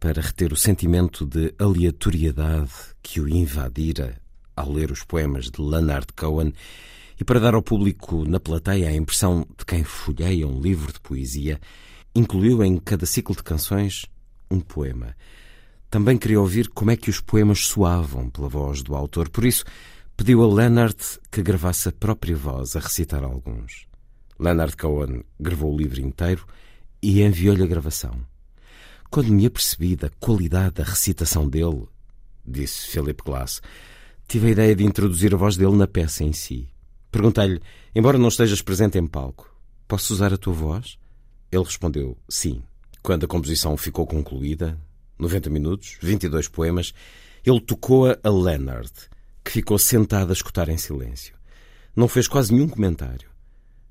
para 0.00 0.22
reter 0.22 0.50
o 0.50 0.56
sentimento 0.56 1.26
de 1.26 1.54
aleatoriedade 1.58 2.70
que 3.02 3.20
o 3.20 3.28
invadira 3.28 4.18
ao 4.56 4.72
ler 4.72 4.90
os 4.90 5.04
poemas 5.04 5.50
de 5.50 5.60
Leonard 5.60 6.06
Cohen 6.16 6.54
e 7.20 7.22
para 7.22 7.38
dar 7.38 7.52
ao 7.52 7.62
público 7.62 8.24
na 8.26 8.40
plateia 8.40 8.88
a 8.88 8.96
impressão 8.96 9.46
de 9.58 9.66
quem 9.66 9.84
folheia 9.84 10.48
um 10.48 10.58
livro 10.58 10.90
de 10.90 11.00
poesia, 11.00 11.60
incluiu 12.14 12.64
em 12.64 12.78
cada 12.78 13.04
ciclo 13.04 13.36
de 13.36 13.42
canções 13.42 14.06
um 14.50 14.58
poema. 14.58 15.14
Também 15.92 16.16
queria 16.16 16.40
ouvir 16.40 16.70
como 16.70 16.90
é 16.90 16.96
que 16.96 17.10
os 17.10 17.20
poemas 17.20 17.66
soavam 17.66 18.30
pela 18.30 18.48
voz 18.48 18.82
do 18.82 18.94
autor, 18.94 19.28
por 19.28 19.44
isso 19.44 19.62
pediu 20.16 20.42
a 20.42 20.46
Leonard 20.46 20.96
que 21.30 21.42
gravasse 21.42 21.90
a 21.90 21.92
própria 21.92 22.34
voz 22.34 22.74
a 22.74 22.80
recitar 22.80 23.22
alguns. 23.22 23.86
Leonard 24.40 24.74
Cohen 24.74 25.22
gravou 25.38 25.70
o 25.70 25.76
livro 25.76 26.00
inteiro 26.00 26.46
e 27.02 27.20
enviou-lhe 27.20 27.62
a 27.62 27.66
gravação. 27.66 28.24
Quando 29.10 29.34
me 29.34 29.44
apercebi 29.44 29.94
da 29.94 30.08
qualidade 30.08 30.76
da 30.76 30.82
recitação 30.82 31.46
dele, 31.46 31.86
disse 32.42 32.88
Philip 32.88 33.22
Glass, 33.22 33.60
tive 34.26 34.46
a 34.46 34.52
ideia 34.52 34.74
de 34.74 34.86
introduzir 34.86 35.34
a 35.34 35.36
voz 35.36 35.58
dele 35.58 35.76
na 35.76 35.86
peça 35.86 36.24
em 36.24 36.32
si. 36.32 36.70
Perguntei-lhe, 37.10 37.60
embora 37.94 38.16
não 38.16 38.28
estejas 38.28 38.62
presente 38.62 38.96
em 38.96 39.06
palco, 39.06 39.54
posso 39.86 40.14
usar 40.14 40.32
a 40.32 40.38
tua 40.38 40.54
voz? 40.54 40.98
Ele 41.50 41.64
respondeu, 41.64 42.16
sim. 42.30 42.62
Quando 43.02 43.24
a 43.24 43.28
composição 43.28 43.76
ficou 43.76 44.06
concluída, 44.06 44.80
90 45.18 45.50
minutos, 45.50 45.96
22 46.00 46.48
poemas, 46.48 46.92
ele 47.44 47.60
tocou-a 47.60 48.18
a 48.22 48.30
Leonard, 48.30 48.92
que 49.44 49.50
ficou 49.50 49.78
sentado 49.78 50.30
a 50.30 50.32
escutar 50.32 50.68
em 50.68 50.76
silêncio. 50.76 51.34
Não 51.94 52.08
fez 52.08 52.28
quase 52.28 52.52
nenhum 52.52 52.68
comentário. 52.68 53.28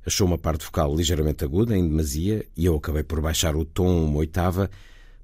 Achou 0.06 0.26
uma 0.26 0.38
parte 0.38 0.66
vocal 0.66 0.96
ligeiramente 0.96 1.44
aguda, 1.44 1.78
em 1.78 1.88
demasia, 1.88 2.46
e 2.58 2.66
eu 2.66 2.76
acabei 2.76 3.04
por 3.04 3.22
baixar 3.22 3.56
o 3.56 3.64
tom 3.64 4.06
uma 4.06 4.18
oitava, 4.18 4.70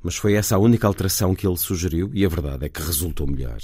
mas 0.04 0.16
foi 0.16 0.34
essa 0.34 0.56
a 0.56 0.60
única 0.60 0.86
alteração 0.86 1.34
que 1.34 1.48
ele 1.48 1.58
sugeriu 1.58 2.12
e 2.14 2.24
a 2.26 2.30
verdade 2.30 2.66
é 2.66 2.70
que 2.70 2.82
resultou 2.82 3.26
melhor. 3.26 3.60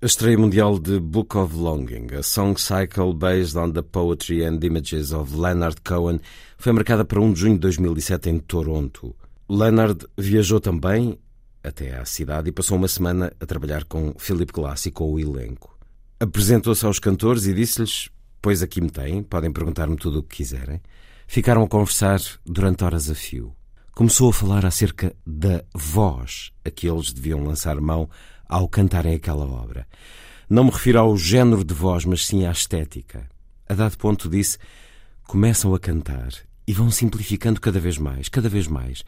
A 0.00 0.06
estreia 0.06 0.36
mundial 0.36 0.78
de 0.78 0.98
Book 0.98 1.36
of 1.36 1.54
Longing, 1.54 2.14
a 2.18 2.22
song 2.22 2.60
cycle 2.60 3.12
based 3.14 3.56
on 3.56 3.72
the 3.72 3.82
poetry 3.82 4.44
and 4.44 4.58
images 4.62 5.12
of 5.12 5.34
Leonard 5.34 5.80
Cohen, 5.82 6.20
foi 6.58 6.72
marcada 6.72 7.04
para 7.04 7.20
1 7.20 7.32
de 7.32 7.40
junho 7.40 7.54
de 7.54 7.60
2007 7.60 8.30
em 8.30 8.38
Toronto. 8.38 9.14
Leonard 9.48 10.06
viajou 10.16 10.60
também 10.60 11.18
até 11.64 11.96
à 11.96 12.04
cidade 12.04 12.50
e 12.50 12.52
passou 12.52 12.76
uma 12.76 12.86
semana 12.86 13.32
a 13.40 13.46
trabalhar 13.46 13.84
com 13.84 14.14
Philip 14.18 14.52
Glass 14.52 14.86
e 14.86 14.90
com 14.90 15.10
o 15.10 15.18
elenco. 15.18 15.76
Apresentou-se 16.20 16.84
aos 16.84 16.98
cantores 16.98 17.46
e 17.46 17.54
disse-lhes: 17.54 18.10
Pois 18.40 18.62
aqui 18.62 18.80
me 18.80 18.90
têm, 18.90 19.22
podem 19.22 19.50
perguntar-me 19.50 19.96
tudo 19.96 20.20
o 20.20 20.22
que 20.22 20.36
quiserem. 20.36 20.80
Ficaram 21.26 21.62
a 21.62 21.68
conversar 21.68 22.20
durante 22.44 22.84
horas 22.84 23.10
a 23.10 23.14
fio. 23.14 23.54
Começou 23.94 24.30
a 24.30 24.32
falar 24.32 24.66
acerca 24.66 25.14
da 25.26 25.64
voz 25.74 26.52
a 26.64 26.70
que 26.70 26.88
eles 26.88 27.12
deviam 27.12 27.42
lançar 27.42 27.80
mão 27.80 28.08
ao 28.46 28.68
cantarem 28.68 29.14
aquela 29.14 29.46
obra. 29.46 29.86
Não 30.48 30.64
me 30.64 30.70
refiro 30.70 30.98
ao 30.98 31.16
género 31.16 31.64
de 31.64 31.72
voz, 31.72 32.04
mas 32.04 32.26
sim 32.26 32.44
à 32.44 32.52
estética. 32.52 33.28
A 33.68 33.74
dado 33.74 33.96
ponto 33.96 34.28
disse: 34.28 34.58
começam 35.26 35.74
a 35.74 35.78
cantar 35.78 36.32
e 36.66 36.72
vão 36.72 36.90
simplificando 36.90 37.60
cada 37.60 37.80
vez 37.80 37.98
mais, 37.98 38.28
cada 38.28 38.48
vez 38.48 38.66
mais. 38.66 39.04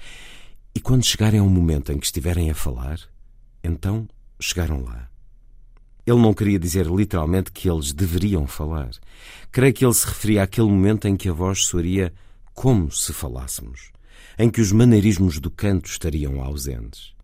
E 0.77 0.81
quando 0.81 1.07
chegarem 1.07 1.41
ao 1.41 1.49
momento 1.49 1.91
em 1.91 1.99
que 1.99 2.05
estiverem 2.05 2.51
a 2.51 2.55
falar, 2.55 3.01
então 3.65 4.07
chegaram 4.39 4.85
lá. 4.85 5.09
Ele 6.07 6.21
não 6.21 6.35
queria 6.35 6.59
dizer 6.59 6.85
literalmente 6.85 7.51
que 7.51 7.67
eles 7.67 7.95
deveriam 7.95 8.47
falar. 8.47 8.91
Creio 9.51 9.73
que 9.73 9.87
ele 9.87 9.95
se 9.95 10.07
referia 10.07 10.43
àquele 10.43 10.67
momento 10.67 11.09
em 11.09 11.17
que 11.17 11.31
a 11.31 11.33
voz 11.33 11.65
soaria 11.65 12.13
como 12.53 12.93
se 12.93 13.15
falássemos, 13.15 13.91
em 14.39 14.51
que 14.51 14.61
os 14.61 14.71
maneirismos 14.71 15.39
do 15.41 15.51
canto 15.51 15.89
estariam 15.89 16.43
ausentes. 16.43 17.15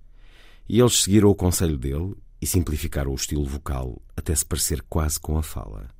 E 0.67 0.81
eles 0.81 1.03
seguiram 1.03 1.29
o 1.29 1.35
conselho 1.35 1.77
dele 1.77 2.15
e 2.41 2.47
simplificaram 2.47 3.13
o 3.13 3.17
estilo 3.17 3.45
vocal 3.45 4.01
até 4.17 4.35
se 4.35 4.47
parecer 4.47 4.83
quase 4.89 5.21
com 5.21 5.37
a 5.37 5.43
fala. 5.43 5.91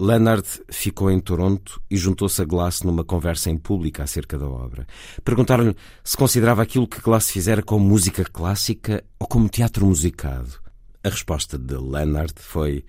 Leonard 0.00 0.46
ficou 0.70 1.10
em 1.10 1.20
Toronto 1.20 1.78
e 1.90 1.94
juntou-se 1.94 2.40
a 2.40 2.44
Glass 2.46 2.80
numa 2.82 3.04
conversa 3.04 3.50
em 3.50 3.58
pública 3.58 4.02
acerca 4.02 4.38
da 4.38 4.48
obra. 4.48 4.86
Perguntaram-lhe 5.22 5.76
se 6.02 6.16
considerava 6.16 6.62
aquilo 6.62 6.88
que 6.88 7.02
Glass 7.02 7.30
fizera 7.30 7.62
como 7.62 7.84
música 7.84 8.24
clássica 8.24 9.04
ou 9.18 9.26
como 9.26 9.46
teatro 9.46 9.84
musicado. 9.84 10.58
A 11.04 11.10
resposta 11.10 11.58
de 11.58 11.74
Leonard 11.76 12.32
foi: 12.36 12.82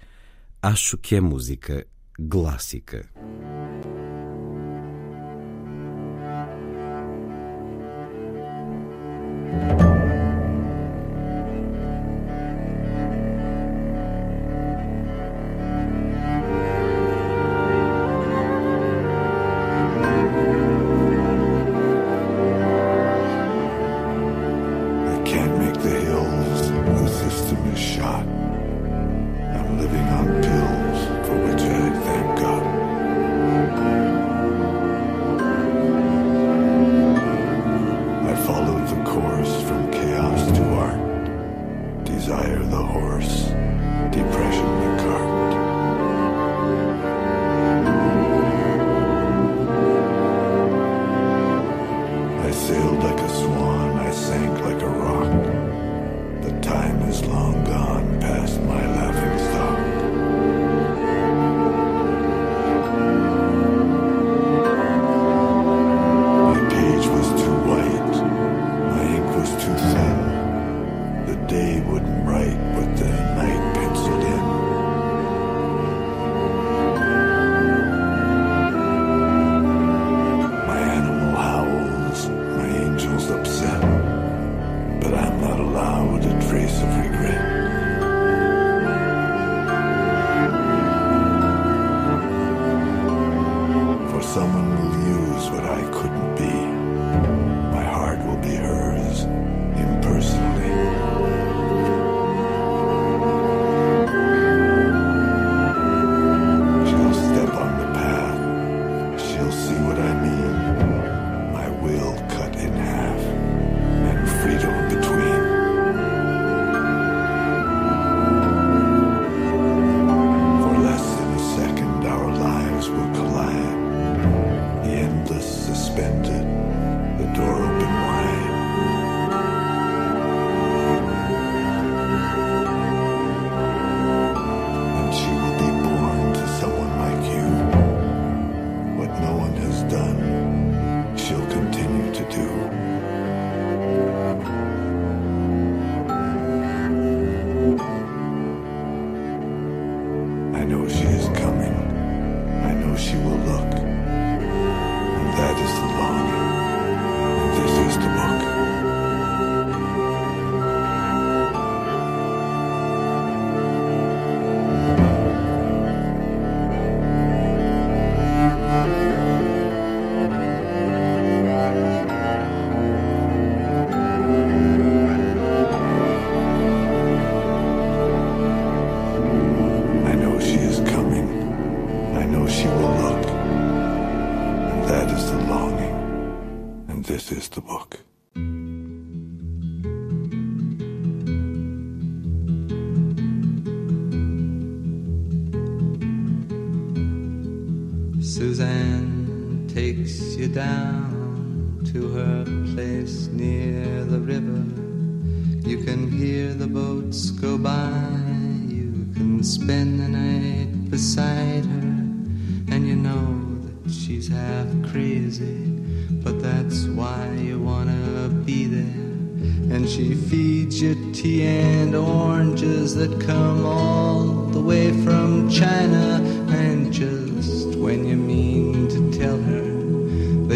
Acho 0.61 0.97
que 0.97 1.15
é 1.15 1.19
música 1.19 1.85
clássica. 2.29 3.09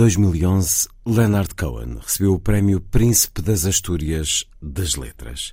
2011, 0.00 0.88
Leonard 1.04 1.54
Cohen 1.54 1.98
recebeu 2.00 2.32
o 2.32 2.38
prémio 2.38 2.80
Príncipe 2.80 3.42
das 3.42 3.66
Astúrias 3.66 4.46
das 4.58 4.94
Letras. 4.96 5.52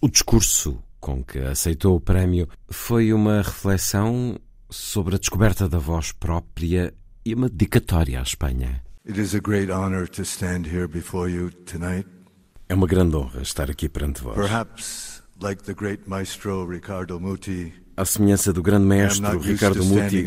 O 0.00 0.08
discurso 0.08 0.82
com 0.98 1.22
que 1.22 1.38
aceitou 1.38 1.94
o 1.94 2.00
prémio 2.00 2.48
foi 2.68 3.12
uma 3.12 3.42
reflexão 3.42 4.40
sobre 4.68 5.14
a 5.14 5.18
descoberta 5.20 5.68
da 5.68 5.78
voz 5.78 6.10
própria 6.10 6.92
e 7.24 7.32
uma 7.32 7.48
dedicatória 7.48 8.18
à 8.18 8.24
Espanha. 8.24 8.82
É 12.68 12.74
uma 12.74 12.86
grande 12.88 13.16
honra 13.16 13.40
estar 13.40 13.70
aqui 13.70 13.88
perante 13.88 14.20
vós. 14.20 14.34
Perhaps, 14.34 15.22
like 15.40 15.62
the 15.62 15.74
great 15.74 16.02
maestro 16.08 16.68
Ricardo 16.68 17.20
Muti, 17.20 17.72
À 17.96 18.04
semelhança 18.04 18.52
do 18.52 18.62
grande 18.62 18.84
used 19.06 19.24
Ricardo 19.40 19.82
Muti, 19.84 20.24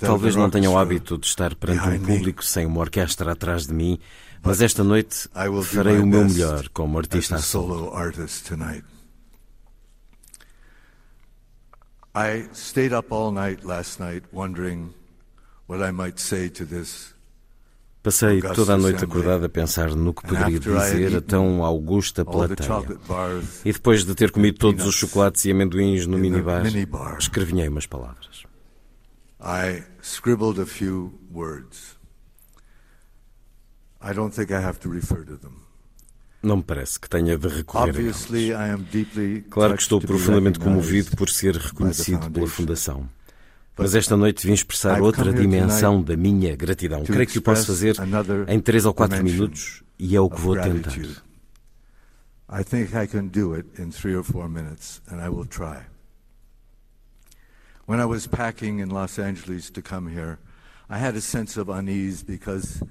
talvez 0.00 0.34
não 0.34 0.48
tenha 0.48 0.70
o 0.70 0.78
hábito 0.78 1.18
de 1.18 1.26
estar 1.26 1.54
perante 1.54 1.88
um 1.88 2.00
público 2.00 2.42
sem 2.42 2.64
uma 2.64 2.80
orquestra 2.80 3.32
atrás 3.32 3.66
de 3.66 3.74
mim, 3.74 3.98
mas 4.42 4.62
esta 4.62 4.82
noite 4.82 5.28
farei 5.64 5.98
o 5.98 6.06
meu 6.06 6.24
melhor 6.24 6.68
como 6.70 6.98
artista 6.98 7.36
a 7.36 7.38
solo. 7.38 7.92
I 12.14 12.48
stayed 12.54 12.94
up 12.94 13.12
all 13.12 13.30
night 13.30 13.64
last 13.64 14.00
night 14.00 14.24
wondering 14.32 14.94
what 15.68 15.82
I 15.82 15.92
might 15.92 16.18
say 16.18 16.48
to 16.48 16.64
this 16.64 17.14
Passei 18.02 18.40
toda 18.40 18.74
a 18.74 18.76
noite 18.78 19.04
acordado 19.04 19.44
a 19.44 19.48
pensar 19.48 19.94
no 19.94 20.14
que 20.14 20.22
poderia 20.22 20.58
dizer 20.58 21.16
a 21.16 21.20
tão 21.20 21.64
augusta 21.64 22.24
plateia. 22.24 22.68
E 23.64 23.72
depois 23.72 24.04
de 24.04 24.14
ter 24.14 24.30
comido 24.30 24.58
todos 24.58 24.86
os 24.86 24.94
chocolates 24.94 25.44
e 25.44 25.50
amendoins 25.50 26.06
no 26.06 26.16
minibar, 26.16 26.64
escrevinhei 27.18 27.68
umas 27.68 27.86
palavras. 27.86 28.44
I 29.40 29.84
scribbled 30.02 30.60
a 30.60 30.66
few 30.66 31.12
words. 31.30 31.96
I 34.00 34.12
don't 34.12 34.34
think 34.34 34.52
I 34.52 34.56
have 34.56 34.78
to 34.80 34.90
refer 34.90 35.24
to 35.24 35.36
them. 35.36 35.68
Não 36.40 36.58
me 36.58 36.62
parece 36.62 37.00
que 37.00 37.08
tenha 37.08 37.36
de 37.36 37.48
recorrer 37.48 37.96
a 37.96 38.00
eles. 38.00 38.28
Claro 39.50 39.74
que 39.74 39.82
estou 39.82 40.00
profundamente 40.00 40.58
comovido 40.60 41.16
por 41.16 41.28
ser 41.28 41.56
reconhecido 41.56 42.30
pela. 42.30 42.46
Fundação. 42.46 43.08
Mas 43.78 43.94
esta 43.94 44.16
noite 44.16 44.46
vim 44.46 44.52
expressar 44.52 45.00
outra 45.00 45.32
dimensão 45.32 46.02
da 46.02 46.16
minha 46.16 46.56
gratidão. 46.56 47.04
Creio 47.04 47.26
que 47.26 47.38
o 47.38 47.42
posso 47.42 47.66
fazer 47.66 47.94
em 48.48 48.60
três 48.60 48.84
ou 48.84 48.92
quatro 48.92 49.22
minutos 49.22 49.82
e 49.98 50.16
é 50.16 50.20
o 50.20 50.28
que 50.28 50.40
vou 50.40 50.56
tentar. 50.56 50.92
I 52.50 52.64
think 52.64 52.94
I 52.96 53.06
can 53.06 53.26
do 53.26 53.54
it 53.54 53.68
in 53.78 53.90
three 53.90 54.16
or 54.16 54.24
four 54.24 54.48
minutes, 54.48 55.02
and 55.10 55.20
I 55.20 55.28
will 55.28 55.46
try. 55.46 55.82
When 57.86 58.00
I 58.00 58.06
was 58.06 58.26
packing 58.26 58.80
in 58.80 58.88
Los 58.88 59.18
Angeles 59.18 59.70
to 59.70 59.82
come 59.82 60.10
here, 60.10 60.38
I 60.88 60.98
had 60.98 61.14
a 61.14 61.20
sense 61.20 61.58
of 61.58 61.68
unease 61.68 62.22
because 62.22 62.82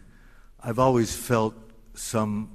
I've 0.63 0.77
always 0.77 1.15
felt 1.15 1.55
some 1.95 2.49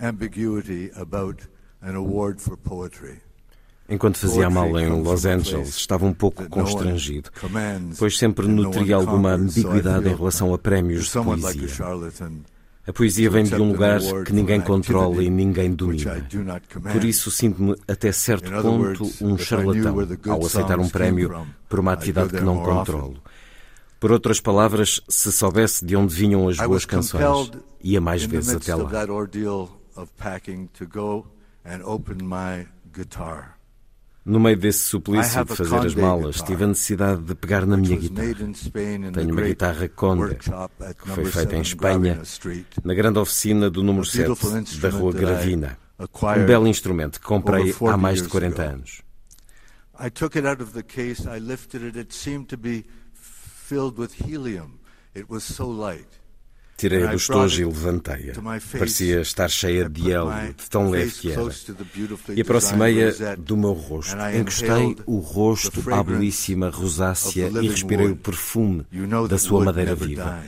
ambiguity 0.00 0.90
about 0.96 1.46
an 1.82 1.96
award 1.96 2.40
for 2.40 2.56
poetry. 2.56 3.20
Enquanto 3.88 4.18
fazia 4.18 4.48
Poetry 4.48 4.54
mala 4.54 4.82
em 4.82 4.88
comes 4.88 5.06
Los 5.06 5.26
a 5.26 5.30
Angeles, 5.34 5.76
estava 5.76 6.06
um 6.06 6.14
pouco 6.14 6.48
constrangido, 6.48 7.30
pois 7.98 8.16
sempre 8.16 8.46
nutria 8.46 8.96
alguma 8.96 9.32
ambiguidade 9.34 10.08
em 10.08 10.14
relação 10.14 10.54
a 10.54 10.58
prémios 10.58 11.06
de 11.06 11.12
poesia. 11.12 11.68
A 12.84 12.92
poesia 12.92 13.30
vem 13.30 13.44
de 13.44 13.54
um 13.54 13.70
lugar 13.70 14.00
que 14.24 14.32
ninguém 14.32 14.60
controla 14.60 15.22
e 15.22 15.30
ninguém 15.30 15.72
domina. 15.72 16.26
Por 16.92 17.04
isso 17.04 17.30
sinto-me 17.30 17.76
até 17.86 18.10
certo 18.10 18.50
ponto 18.50 19.08
um 19.20 19.38
charlatão 19.38 19.96
ao 20.28 20.44
aceitar 20.44 20.80
um 20.80 20.88
prémio 20.88 21.46
por 21.68 21.78
uma 21.78 21.92
atividade 21.92 22.30
que 22.30 22.42
não 22.42 22.62
controlo. 22.62 23.22
Por 24.00 24.10
outras 24.10 24.40
palavras, 24.40 25.00
se 25.08 25.30
soubesse 25.30 25.84
de 25.84 25.94
onde 25.94 26.12
vinham 26.12 26.48
as 26.48 26.56
boas 26.56 26.84
canções, 26.84 27.52
ia 27.80 28.00
mais 28.00 28.24
vezes 28.24 28.52
até 28.52 28.74
lá. 28.74 28.90
No 34.24 34.38
meio 34.38 34.56
desse 34.56 34.84
suplício 34.84 35.44
de 35.44 35.56
fazer 35.56 35.78
as 35.78 35.94
malas, 35.96 36.40
tive 36.42 36.62
a 36.62 36.68
necessidade 36.68 37.22
de 37.22 37.34
pegar 37.34 37.66
na 37.66 37.76
minha 37.76 37.96
guitarra. 37.96 38.34
Tenho 39.12 39.32
uma 39.32 39.42
guitarra 39.42 39.88
Conde, 39.88 40.36
que 40.36 41.08
foi 41.08 41.24
feita 41.24 41.56
em 41.56 41.64
7 41.64 41.74
Espanha, 41.74 42.22
na 42.84 42.94
grande 42.94 43.18
oficina 43.18 43.68
do 43.68 43.82
número 43.82 44.04
A 44.04 44.10
7 44.10 44.24
beautiful 44.24 44.80
da 44.80 44.88
Rua 44.90 45.12
Gravina. 45.12 45.78
Um 45.98 46.46
belo 46.46 46.68
instrumento 46.68 47.20
que 47.20 47.26
comprei 47.26 47.74
há 47.88 47.96
mais 47.96 48.22
de 48.22 48.28
40 48.28 48.62
anos. 48.62 49.02
I 49.98 50.08
took 50.08 50.36
it 50.36 50.46
out 50.46 50.62
of 50.62 50.72
the 50.72 50.82
case, 50.82 51.28
I 51.28 51.38
lifted 51.38 51.84
it, 51.84 51.98
it 51.98 52.14
seemed 52.14 52.46
to 52.46 52.56
be 52.56 52.84
filled 53.12 53.98
with 53.98 54.12
helium. 54.24 54.80
It 55.14 55.28
was 55.28 55.44
so 55.44 55.66
light. 55.66 56.21
Tirei-a 56.82 57.10
do 57.10 57.16
estojo 57.16 57.62
e 57.62 57.64
levantei-a. 57.64 58.34
Parecia 58.76 59.20
estar 59.20 59.48
cheia 59.48 59.88
de 59.88 60.10
hélio, 60.10 60.52
de 60.52 60.68
tão 60.68 60.90
leve 60.90 61.12
que 61.12 61.30
era. 61.30 61.42
E 62.34 62.40
aproximei-a 62.40 63.36
do 63.36 63.56
meu 63.56 63.72
rosto. 63.72 64.16
Encostei 64.36 64.96
o 65.06 65.18
rosto 65.18 65.94
à 65.94 66.02
belíssima 66.02 66.70
rosácea 66.70 67.48
e 67.62 67.68
respirei 67.68 68.08
o 68.08 68.16
perfume 68.16 68.84
da 69.28 69.38
sua 69.38 69.64
madeira 69.64 69.94
viva. 69.94 70.42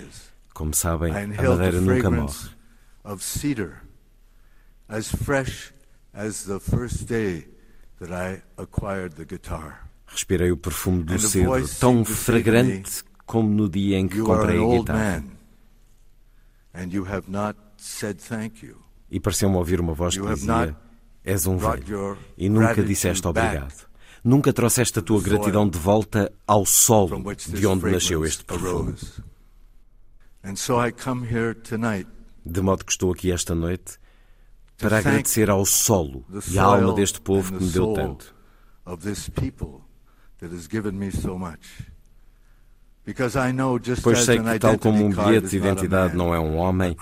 Como 0.52 0.74
sabem, 0.74 1.12
a 1.12 1.42
madeira 1.50 1.80
nunca 1.80 2.10
morre. 2.10 2.50
Of 3.04 3.22
cedar, 3.22 3.84
as 4.88 5.08
fresh 5.08 5.72
as 6.12 6.44
the 6.44 6.58
first 6.58 7.06
day 7.06 7.46
that 8.00 8.10
I 8.10 8.42
acquired 8.56 9.14
the 9.14 9.24
guitar. 9.24 9.88
Respirei 10.06 10.50
o 10.50 10.56
perfume 10.56 11.04
do 11.04 11.18
cedro, 11.18 11.68
tão 11.78 12.04
fragrante 12.04 13.04
como 13.26 13.50
no 13.50 13.68
dia 13.68 13.98
em 13.98 14.08
que 14.08 14.20
comprei 14.20 14.58
a 14.58 14.78
guitarra. 14.78 15.33
E 19.10 19.20
pareceu-me 19.20 19.56
ouvir 19.56 19.80
uma 19.80 19.92
voz 19.94 20.16
que 20.16 20.26
dizia: 20.34 20.76
És 21.24 21.46
um 21.46 21.56
velho 21.56 22.18
e 22.36 22.48
nunca 22.48 22.82
disseste 22.82 23.26
obrigado. 23.26 23.86
Nunca 24.22 24.52
trouxeste 24.52 24.98
a 24.98 25.02
tua 25.02 25.20
gratidão 25.22 25.68
de 25.68 25.78
volta 25.78 26.32
ao 26.46 26.64
solo 26.66 27.22
de 27.48 27.66
onde 27.66 27.90
nasceu 27.90 28.24
este 28.24 28.44
perfume. 28.44 28.94
De 32.44 32.60
modo 32.60 32.84
que 32.84 32.90
estou 32.92 33.12
aqui 33.12 33.30
esta 33.30 33.54
noite 33.54 33.98
para 34.78 34.98
agradecer 34.98 35.48
ao 35.48 35.64
solo 35.64 36.24
e 36.50 36.58
à 36.58 36.64
alma 36.64 36.92
deste 36.94 37.20
povo 37.20 37.52
que 37.56 37.64
me 37.64 37.70
deu 37.70 37.92
tanto. 37.94 38.34
Pois 44.02 44.18
sei 44.20 44.40
que, 44.40 44.58
tal 44.58 44.78
como 44.78 45.04
um 45.04 45.10
bilhete 45.10 45.48
de 45.48 45.56
identidade 45.58 46.16
não 46.16 46.34
é 46.34 46.40
um 46.40 46.56
homem, 46.56 46.96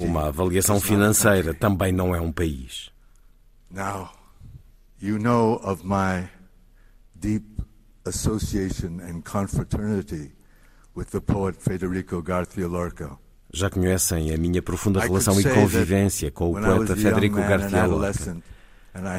uma 0.00 0.28
avaliação 0.28 0.80
financeira 0.80 1.52
também 1.52 1.92
não 1.92 2.14
é 2.14 2.20
um 2.20 2.32
país. 2.32 2.90
Now, 3.70 4.10
you 4.98 5.18
know 5.18 5.60
of 5.62 5.84
my 5.84 6.28
deep 7.14 7.44
association 8.06 9.00
and 9.00 9.22
confraternity 9.24 10.32
with 10.94 11.06
the 11.10 11.20
poet 11.20 11.56
Federico 11.58 12.22
García 12.22 12.66
Lorca. 12.66 13.18
Já 13.52 13.68
conhecem 13.68 14.32
a 14.32 14.38
minha 14.38 14.62
profunda 14.62 15.00
relação 15.00 15.38
e 15.38 15.44
convivência 15.44 16.30
com 16.30 16.52
o 16.52 16.60
poeta 16.60 16.96
Federico 16.96 17.36
García 17.36 17.84
Lorca. 17.84 18.36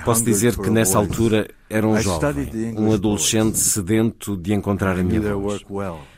Posso 0.03 0.23
dizer 0.23 0.55
que 0.57 0.69
nessa 0.69 0.97
altura 0.97 1.47
era 1.69 1.88
um 1.88 1.99
jovem, 1.99 2.78
um 2.78 2.93
adolescente 2.93 3.57
sedento 3.57 4.38
de 4.38 4.53
encontrar 4.53 4.97
a 4.97 5.03
minha 5.03 5.21
voz. 5.36 5.63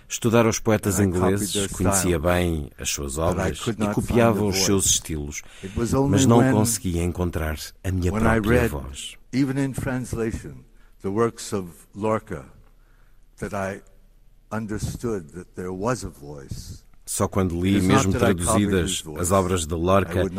Estudara 0.07 0.49
os 0.49 0.59
poetas 0.59 0.99
ingleses, 0.99 1.67
conhecia 1.67 2.17
bem 2.17 2.71
as 2.79 2.89
suas 2.89 3.19
obras 3.19 3.59
e 3.67 3.93
copiava 3.93 4.43
os 4.43 4.57
seus 4.65 4.85
estilos, 4.87 5.43
mas 6.09 6.25
não 6.25 6.51
conseguia 6.51 7.03
encontrar 7.03 7.57
a 7.83 7.91
minha 7.91 8.11
própria 8.11 8.67
voz. 8.67 9.15
Even 9.31 9.63
in 9.63 9.71
translation, 9.71 10.63
the 11.03 11.09
works 11.09 11.53
of 11.53 11.67
Lorca, 11.93 12.45
that 13.37 13.53
I 13.53 13.81
understood 14.51 15.29
that 15.33 15.53
there 15.53 15.71
was 15.71 16.03
a 16.03 16.09
voice. 16.09 16.83
Só 17.09 17.27
quando 17.27 17.59
li, 17.59 17.81
mesmo 17.81 18.13
traduzidas, 18.13 19.03
as 19.17 19.31
obras 19.31 19.65
de 19.65 19.73
Lorca, 19.73 20.29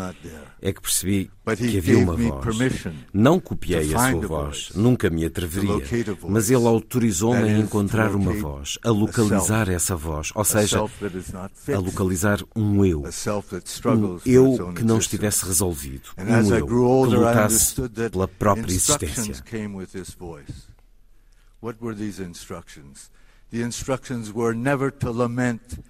é 0.62 0.72
que 0.72 0.80
percebi 0.80 1.28
que 1.44 1.78
havia 1.78 1.98
uma 1.98 2.14
voz. 2.14 2.84
Não 3.12 3.40
copiei 3.40 3.92
a 3.92 4.10
sua 4.12 4.20
voz, 4.20 4.70
nunca 4.76 5.10
me 5.10 5.24
atreveria, 5.24 5.82
mas 6.28 6.48
ele 6.48 6.64
autorizou-me 6.64 7.42
a 7.42 7.58
encontrar 7.58 8.14
uma 8.14 8.32
voz, 8.32 8.78
a 8.84 8.90
localizar 8.90 9.68
essa 9.68 9.96
voz, 9.96 10.30
ou 10.32 10.44
seja, 10.44 10.78
a 10.78 11.78
localizar 11.78 12.38
um 12.54 12.84
eu. 12.84 13.02
Um 13.02 14.20
eu 14.24 14.72
que 14.72 14.84
não 14.84 14.98
estivesse 14.98 15.44
resolvido, 15.44 16.10
um 16.16 16.54
eu 16.54 16.66
que 17.08 17.16
lutasse 17.16 17.74
pela 18.12 18.28
própria 18.28 18.72
existência. 18.72 19.42
What 21.60 21.78
were 21.82 21.96
these 21.96 22.22
instructions? 22.22 23.10
The 23.50 23.62
instructions 23.62 24.32
were 24.32 24.54
never 24.54 24.92
to 24.92 25.10
lament 25.10 25.80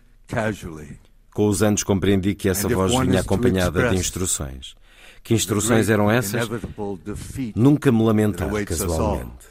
com 1.32 1.48
os 1.48 1.62
anos 1.62 1.82
compreendi 1.82 2.34
que 2.34 2.48
essa 2.48 2.68
voz 2.68 2.92
vinha 2.92 3.20
acompanhada 3.20 3.90
de 3.90 3.96
instruções. 3.96 4.74
Que 5.22 5.34
instruções 5.34 5.88
eram 5.88 6.10
essas? 6.10 6.48
Nunca 7.54 7.92
me 7.92 8.02
lamentar 8.02 8.48
casualmente. 8.64 9.50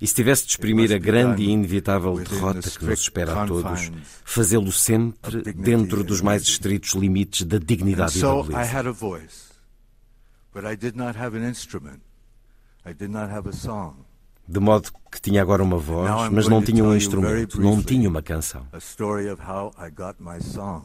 E 0.00 0.06
se 0.06 0.14
tivesse 0.14 0.44
de 0.44 0.50
exprimir 0.52 0.92
a 0.92 0.98
grande 0.98 1.42
e 1.42 1.50
inevitável 1.50 2.14
derrota 2.14 2.70
que 2.70 2.84
nos 2.84 3.00
espera 3.00 3.42
a 3.42 3.46
todos, 3.46 3.90
fazê-lo 4.24 4.70
sempre 4.70 5.42
dentro 5.52 6.04
dos 6.04 6.20
mais 6.20 6.42
estritos 6.42 6.92
limites 6.94 7.44
da 7.44 7.58
dignidade 7.58 8.18
e 8.18 8.20
da 8.22 8.28
beleza. 8.42 8.78
De 14.50 14.58
modo 14.60 14.90
que 15.12 15.20
tinha 15.20 15.42
agora 15.42 15.62
uma 15.62 15.76
voz, 15.76 16.32
mas 16.32 16.48
não 16.48 16.62
tinha 16.62 16.82
um 16.82 16.96
instrumento, 16.96 17.60
não 17.60 17.82
tinha 17.82 18.08
uma 18.08 18.22
canção. 18.22 18.66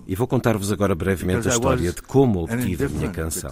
E 0.05 0.15
vou 0.15 0.27
contar-vos 0.27 0.69
agora 0.69 0.93
brevemente 0.93 1.47
a 1.47 1.51
história 1.51 1.93
de 1.93 2.01
como 2.01 2.43
obtive 2.43 2.85
a 2.85 2.89
minha 2.89 3.09
canção. 3.09 3.49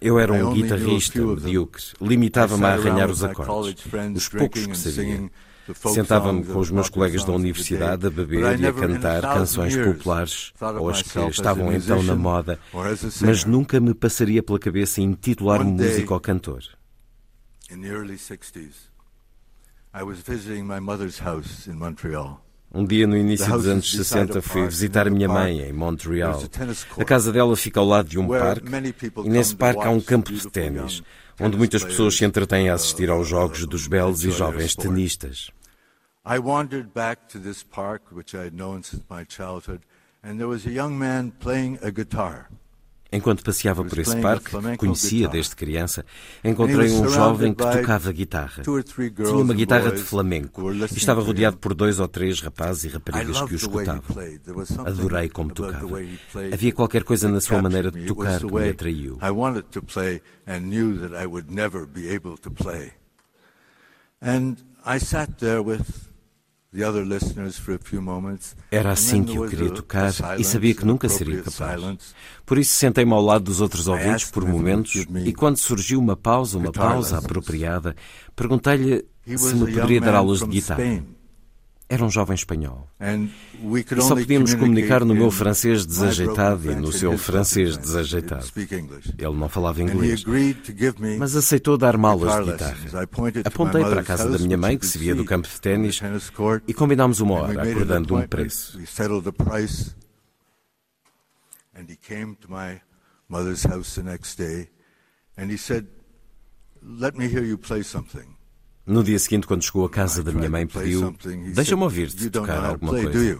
Eu 0.00 0.20
era 0.20 0.32
um 0.32 0.52
guitarrista 0.52 1.20
medíocre, 1.20 1.84
limitava-me 2.00 2.64
a 2.64 2.74
arranhar 2.74 3.10
os 3.10 3.24
acordes, 3.24 3.84
os 4.14 4.28
poucos 4.28 4.66
que 4.66 4.76
sabia. 4.76 5.30
Sentava-me 5.92 6.44
com 6.44 6.58
os 6.58 6.70
meus 6.70 6.88
colegas 6.88 7.24
da 7.24 7.32
universidade 7.32 8.06
a 8.06 8.10
beber 8.10 8.58
e 8.58 8.66
a 8.66 8.72
cantar 8.72 9.22
canções 9.34 9.76
populares, 9.76 10.52
ou 10.78 10.88
as 10.90 11.02
que 11.02 11.18
estavam 11.28 11.72
então 11.72 12.02
na 12.04 12.14
moda, 12.14 12.58
mas 13.20 13.44
nunca 13.44 13.80
me 13.80 13.94
passaria 13.94 14.42
pela 14.42 14.58
cabeça 14.60 15.00
intitular-me 15.00 15.72
músico 15.72 16.14
ou 16.14 16.20
cantor. 16.20 16.62
In 17.70 17.82
the 17.82 17.90
early 17.90 18.16
60s, 18.16 18.88
I 19.94 20.02
was 20.02 20.18
visiting 20.18 20.66
my 20.66 20.80
mother's 20.80 21.20
house 21.20 21.68
in 21.68 21.78
Montreal. 21.78 22.44
Um 22.72 22.84
dia 22.84 23.06
no 23.06 23.16
início 23.16 23.46
dos 23.48 23.66
anos 23.66 23.90
60 23.92 24.42
fui 24.42 24.66
visitar 24.66 25.06
a 25.06 25.10
minha 25.10 25.28
mãe 25.28 25.60
em 25.60 25.72
Montreal. 25.72 26.42
A 26.98 27.04
casa 27.04 27.32
dela 27.32 27.56
fica 27.56 27.78
ao 27.78 27.86
lado 27.86 28.08
de 28.08 28.18
um 28.18 28.26
parque 28.26 28.66
e 29.24 29.28
nesse 29.28 29.54
parque 29.54 29.82
há 29.84 29.90
um 29.90 30.00
campo 30.00 30.32
de 30.32 30.48
ténis, 30.48 31.02
onde 31.38 31.56
muitas 31.56 31.84
pessoas 31.84 32.16
se 32.16 32.24
entretêm 32.24 32.68
a 32.68 32.74
assistir 32.74 33.08
aos 33.08 33.28
jogos 33.28 33.64
dos 33.66 33.86
belos 33.86 34.24
e 34.24 34.30
jovens 34.32 34.74
tenistas. 34.74 35.50
I 36.26 36.38
wandered 36.38 36.90
back 36.92 37.28
to 37.32 37.38
this 37.38 37.62
park 37.62 38.12
which 38.12 38.34
I 38.36 38.46
had 38.46 38.54
known 38.54 38.82
since 38.82 39.04
my 39.08 39.24
childhood 39.24 39.80
and 40.22 40.38
there 40.38 40.48
was 40.48 40.66
a 40.66 40.70
young 40.70 40.98
man 40.98 41.32
playing 41.38 41.78
a 41.82 41.90
guitar. 41.90 42.48
Enquanto 43.12 43.42
passeava 43.42 43.84
por 43.84 43.98
esse 43.98 44.16
parque, 44.20 44.50
que 44.50 44.76
conhecia 44.76 45.28
desde 45.28 45.56
criança, 45.56 46.04
encontrei 46.44 46.92
um 46.92 47.08
jovem 47.08 47.52
que 47.52 47.62
tocava 47.64 48.12
guitarra. 48.12 48.62
Tinha 48.62 49.36
uma 49.36 49.54
guitarra 49.54 49.90
de 49.90 50.02
flamenco 50.02 50.72
e 50.72 50.84
estava 50.96 51.20
rodeado 51.20 51.56
por 51.56 51.74
dois 51.74 51.98
ou 51.98 52.06
três 52.06 52.40
rapazes 52.40 52.84
e 52.84 52.88
raparigas 52.88 53.42
que 53.42 53.54
o 53.54 53.56
escutavam. 53.56 54.02
Adorei 54.86 55.28
como 55.28 55.52
tocava. 55.52 55.98
Havia 56.52 56.72
qualquer 56.72 57.02
coisa 57.02 57.28
na 57.28 57.40
sua 57.40 57.60
maneira 57.60 57.90
de 57.90 58.06
tocar 58.06 58.38
que 58.38 58.52
me 58.52 58.68
atraiu. 58.68 59.18
And 64.22 64.56
I 64.84 64.98
sat 64.98 65.38
there 65.38 65.62
with 65.62 66.09
era 68.70 68.92
assim 68.92 69.24
que 69.24 69.36
eu 69.36 69.48
queria 69.48 69.70
tocar 69.70 70.12
e 70.38 70.44
sabia 70.44 70.72
que 70.72 70.84
nunca 70.84 71.08
seria 71.08 71.42
capaz. 71.42 71.80
Por 72.46 72.58
isso 72.58 72.72
sentei-me 72.74 73.12
ao 73.12 73.20
lado 73.20 73.44
dos 73.44 73.60
outros 73.60 73.88
ouvintes 73.88 74.30
por 74.30 74.44
momentos 74.46 74.94
e 75.24 75.32
quando 75.32 75.56
surgiu 75.56 75.98
uma 75.98 76.16
pausa, 76.16 76.58
uma 76.58 76.70
pausa 76.72 77.18
apropriada, 77.18 77.96
perguntei-lhe 78.36 79.04
se 79.36 79.54
me 79.54 79.72
poderia 79.72 80.00
dar 80.00 80.14
aulas 80.14 80.38
de 80.38 80.46
guitarra. 80.46 80.78
Era 81.90 82.04
um 82.04 82.10
jovem 82.10 82.36
espanhol. 82.36 82.88
E 83.00 84.00
só 84.00 84.14
podíamos 84.14 84.54
comunicar 84.54 85.04
no 85.04 85.12
meu 85.12 85.28
francês 85.28 85.84
desajeitado 85.84 86.70
e 86.70 86.74
no 86.76 86.92
seu 86.92 87.18
francês 87.18 87.76
desajeitado. 87.76 88.46
Ele 88.56 89.34
não 89.34 89.48
falava 89.48 89.82
inglês, 89.82 90.24
mas 91.18 91.34
aceitou 91.34 91.76
dar-me 91.76 92.06
aulas 92.06 92.44
de 92.44 92.52
guitarra. 92.52 92.76
Apontei 93.44 93.82
para 93.82 94.00
a 94.00 94.04
casa 94.04 94.30
da 94.30 94.38
minha 94.38 94.56
mãe, 94.56 94.78
que 94.78 94.86
se 94.86 94.98
via 94.98 95.16
do 95.16 95.24
campo 95.24 95.48
de 95.48 95.60
ténis, 95.60 96.00
e 96.68 96.72
combinámos 96.72 97.18
uma 97.18 97.34
hora, 97.34 97.62
acordando 97.68 98.14
um 98.14 98.26
preço. 98.26 98.78
And 101.72 101.88
he 101.88 101.96
came 101.96 102.36
to 102.42 102.50
my 102.50 102.82
mother's 103.28 103.62
house 103.64 103.94
the 103.94 104.02
next 104.02 104.36
day 104.36 104.68
and 105.36 105.50
he 105.50 105.56
said, 105.56 105.86
Let 106.82 107.16
me 107.16 107.28
hear 107.28 107.42
you 107.42 107.56
play 107.56 107.82
something. 107.82 108.36
No 108.90 109.04
dia 109.04 109.20
seguinte, 109.20 109.46
quando 109.46 109.62
chegou 109.62 109.86
à 109.86 109.88
casa 109.88 110.20
da 110.20 110.32
minha 110.32 110.50
mãe, 110.50 110.66
pediu: 110.66 111.14
Deixa-me 111.54 111.84
ouvir-te 111.84 112.28
tocar 112.28 112.64
alguma 112.64 112.90
coisa. 112.90 113.38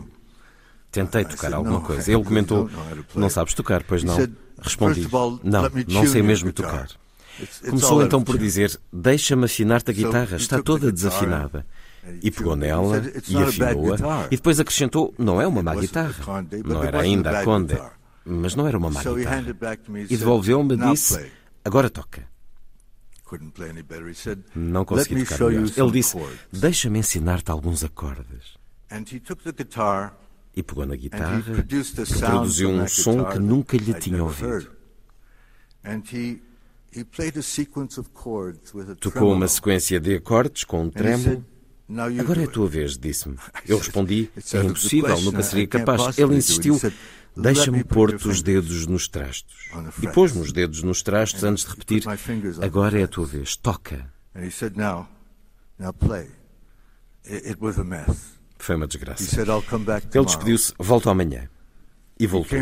Tentei 0.93 1.25
tocar 1.25 1.53
alguma 1.53 1.81
coisa. 1.81 2.13
Ele 2.13 2.23
comentou: 2.23 2.71
Não 3.17 3.29
sabes 3.29 3.53
tocar, 3.53 3.83
pois 3.83 4.05
não? 4.05 4.17
Respondi: 4.63 5.09
Não, 5.43 5.69
não 5.89 6.07
sei 6.07 6.23
mesmo 6.23 6.53
tocar. 6.53 6.89
Começou 7.69 8.01
então 8.05 8.23
por 8.23 8.39
dizer: 8.39 8.79
Deixa-me 8.93 9.47
afinar-te 9.47 9.91
a 9.91 9.95
guitarra, 9.95 10.37
está 10.37 10.63
toda 10.63 10.93
desafinada. 10.93 11.67
E 12.23 12.31
pegou 12.31 12.55
nela 12.55 13.03
e 13.29 13.37
afinou-a. 13.37 14.27
E 14.31 14.37
depois 14.37 14.61
acrescentou: 14.61 15.13
Não 15.19 15.43
é 15.43 15.49
uma 15.49 15.65
má 15.65 15.75
guitarra. 15.75 16.15
Não 16.65 16.85
era 16.85 17.01
ainda 17.01 17.41
a 17.41 17.45
Conde, 17.45 17.77
mas 18.25 18.55
não 18.55 18.69
era 18.69 18.79
uma 18.79 18.89
má 18.89 19.03
guitarra. 19.03 19.45
E 20.09 20.17
devolveu-me 20.17 20.75
e 20.75 20.77
disse: 20.93 21.29
Agora 21.65 21.91
toca. 21.91 22.30
Não 24.55 24.85
consegui 24.85 25.25
tocar 25.25 25.49
melhor. 25.49 25.71
Ele 25.77 25.91
disse: 25.93 26.17
Deixa-me 26.53 26.99
ensinar-te 26.99 27.51
alguns 27.51 27.85
acordes. 27.85 28.59
E 30.57 30.63
pegou 30.63 30.85
na 30.85 30.97
guitarra 30.97 31.39
e 31.39 32.21
produziu 32.21 32.71
um 32.71 32.89
som 32.89 33.25
que 33.25 33.39
nunca 33.39 33.77
lhe 33.77 33.95
tinha 33.95 34.23
ouvido. 34.25 34.71
Tocou 39.01 39.33
uma 39.33 39.47
sequência 39.49 40.01
de 40.01 40.17
acordes 40.17 40.65
com 40.65 40.83
um 40.85 40.91
trêmulo. 40.91 41.45
Agora 42.21 42.41
é 42.43 42.45
a 42.45 42.49
tua 42.49 42.69
vez, 42.69 42.97
disse-me. 42.99 43.37
Eu 43.67 43.79
respondi: 43.79 44.29
É 44.53 44.63
impossível, 44.63 45.21
nunca 45.23 45.43
seria 45.43 45.67
capaz. 45.67 46.19
Ele 46.19 46.37
insistiu: 46.37 46.81
Deixa-me 47.37 47.85
pôr-te 47.85 48.27
os 48.29 48.43
dedos 48.43 48.87
nos 48.87 49.09
trastos. 49.09 49.71
E 50.03 50.09
pôs-me 50.09 50.41
os 50.43 50.53
dedos 50.53 50.83
nos 50.83 51.03
trastos 51.03 51.45
antes 51.45 51.65
de 51.65 51.71
repetir: 51.71 52.05
Agora 52.63 53.01
é 53.01 53.05
a 53.05 53.09
tua 53.09 53.27
vez, 53.27 53.57
toca. 53.57 54.13
Foi 58.59 58.77
uma 58.77 58.87
desgraça. 58.87 59.23
Ele 60.13 60.25
despediu-se: 60.27 60.75
Volto 60.79 61.09
amanhã. 61.09 61.49
E 62.19 62.27
voltou. 62.27 62.59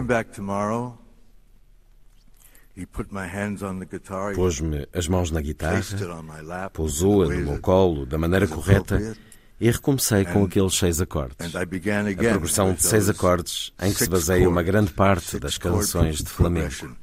Pôs-me 4.37 4.87
as 4.93 5.09
mãos 5.09 5.31
na 5.33 5.41
guitarra, 5.41 5.83
pousou-a 6.73 7.27
no 7.27 7.41
meu 7.41 7.61
colo 7.61 8.07
da 8.07 8.17
maneira 8.17 8.47
correta 8.47 9.17
e 9.61 9.71
recomecei 9.71 10.25
com 10.25 10.45
aqueles 10.45 10.75
seis 10.75 11.01
acordes. 11.01 11.37
A 12.13 12.31
progressão 12.33 12.73
de 12.73 12.83
seis 12.83 13.09
acordes 13.09 13.73
em 13.81 13.93
que 13.93 13.99
se 14.05 14.09
baseia 14.09 14.49
uma 14.49 14.63
grande 14.63 14.93
parte 14.93 15.39
das 15.39 15.59
canções 15.59 16.19
de 16.19 16.29
flamenco. 16.29 16.97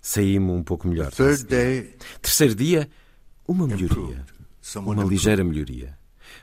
Saí-me 0.00 0.50
um 0.50 0.62
pouco 0.62 0.86
melhor. 0.88 1.10
Terceiro 2.20 2.54
dia, 2.54 2.88
uma 3.46 3.66
melhoria. 3.66 4.24
Uma 4.76 5.04
ligeira 5.04 5.42
melhoria. 5.44 5.98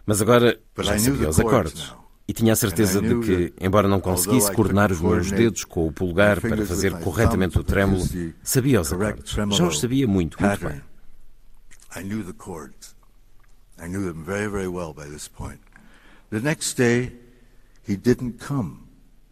Mas 0.05 0.21
agora 0.21 0.59
já 0.77 0.97
sabia 0.99 1.29
os 1.29 1.39
acordes. 1.39 1.93
E 2.29 2.33
tinha 2.33 2.53
a 2.53 2.55
certeza 2.55 3.01
de 3.01 3.19
que, 3.21 3.53
embora 3.59 3.87
não 3.87 3.99
conseguisse 3.99 4.51
coordenar 4.51 4.91
os 4.91 5.01
meus 5.01 5.31
dedos 5.31 5.65
com 5.65 5.87
o 5.87 5.91
polegar 5.91 6.39
para 6.39 6.63
fazer 6.63 6.93
corretamente 6.99 7.57
o 7.57 7.63
trêmulo, 7.63 8.03
sabia 8.43 8.79
os 8.79 8.93
acordes. 8.93 9.31
Já 9.31 9.65
os 9.65 9.79
sabia 9.79 10.07
muito, 10.07 10.39
muito 10.39 10.59
bem. 10.67 10.79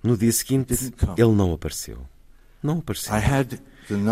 No 0.01 0.17
dia 0.17 0.31
seguinte, 0.31 0.73
ele 1.15 1.33
não 1.33 1.53
apareceu. 1.53 1.99
Não 2.63 2.79
apareceu. 2.79 3.13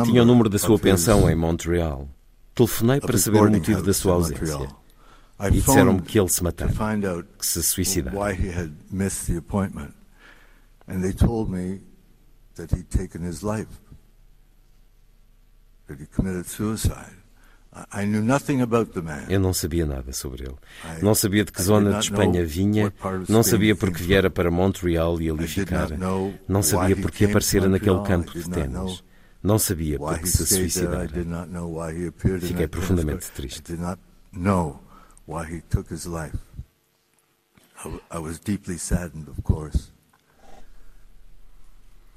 Tinha 0.04 0.22
o 0.22 0.26
número 0.26 0.48
da 0.48 0.60
sua 0.60 0.78
pensão 0.78 1.28
em 1.28 1.36
Montreal. 1.36 2.08
Telefonei 2.54 3.00
para 3.00 3.18
saber 3.18 3.40
o 3.42 3.50
motivo 3.50 3.82
da 3.82 3.94
sua 3.94 4.14
ausência. 4.14 4.70
E 5.40 5.52
disseram-me 5.52 6.02
que 6.02 6.18
ele 6.18 6.30
se 6.30 6.44
matara, 6.44 6.72
que 7.38 7.46
se 7.46 7.62
suicidara. 7.62 8.18
And 10.88 11.02
they 11.02 11.14
told 11.14 11.50
me 11.52 11.82
that 12.56 12.74
he'd 12.74 12.90
taken 12.90 13.24
his 13.28 13.42
life, 13.42 13.68
that 15.88 16.00
he 16.00 16.06
committed 16.06 16.46
suicide. 16.46 17.18
I 17.92 18.06
knew 18.06 18.22
nothing 18.22 18.62
about 18.62 18.94
the 18.94 19.02
man. 19.02 19.26
Eu 19.28 19.40
não 19.40 19.52
sabia 19.52 19.86
nada 19.86 20.14
sobre 20.14 20.44
ele. 20.44 20.56
Não 21.02 21.14
sabia 21.14 21.44
de 21.44 21.52
que 21.52 21.62
zona 21.62 21.92
de 21.94 22.06
Espanha 22.06 22.46
vinha, 22.46 22.94
não 23.28 23.44
sabia 23.44 23.76
porque 23.76 24.02
viera 24.02 24.30
para 24.30 24.50
Montreal 24.50 25.20
e 25.22 25.30
ali 25.30 25.48
ficara. 25.48 25.98
Não 26.48 26.64
sabia 26.64 26.96
porque 26.96 27.26
aparecera 27.26 27.68
naquele 27.68 28.02
campo 28.04 28.32
de 28.32 28.50
ténis. 28.50 29.04
Não 29.44 29.60
sabia 29.60 30.00
porque 30.00 30.28
se 30.28 30.46
suicidara. 30.46 31.10
Fiquei 32.40 32.68
profundamente 32.68 33.30
triste 33.32 33.78
why 35.26 35.46
he 35.46 35.62
took 35.70 35.90
his 35.90 36.06
life. 36.06 36.38
I, 37.84 38.00
I 38.12 38.20
was 38.20 38.40
deeply 38.40 38.78
saddened, 38.78 39.28
of 39.28 39.44
course. 39.44 39.92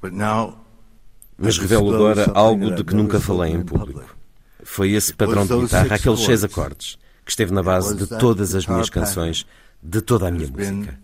But 0.01 0.13
now, 0.13 0.59
Mas 1.37 1.59
revelo 1.59 1.95
agora 1.95 2.31
algo 2.35 2.75
de 2.75 2.85
que 2.85 2.95
nunca 2.95 3.21
falei 3.21 3.53
em 3.53 3.63
público. 3.63 4.17
Foi 4.65 4.93
esse 4.93 5.13
padrão 5.15 5.47
de 5.47 5.57
guitarra, 5.57 5.95
aqueles 5.95 6.21
seis 6.21 6.45
acordes, 6.45 6.99
que 7.25 7.31
esteve 7.31 7.53
na 7.53 7.63
base 7.63 7.97
de 7.97 8.07
todas 8.07 8.55
as 8.55 8.67
minhas 8.67 8.91
canções, 8.91 9.47
de 9.83 10.01
toda 10.01 10.29
a 10.29 10.31
minha 10.31 10.49
música. 10.49 11.01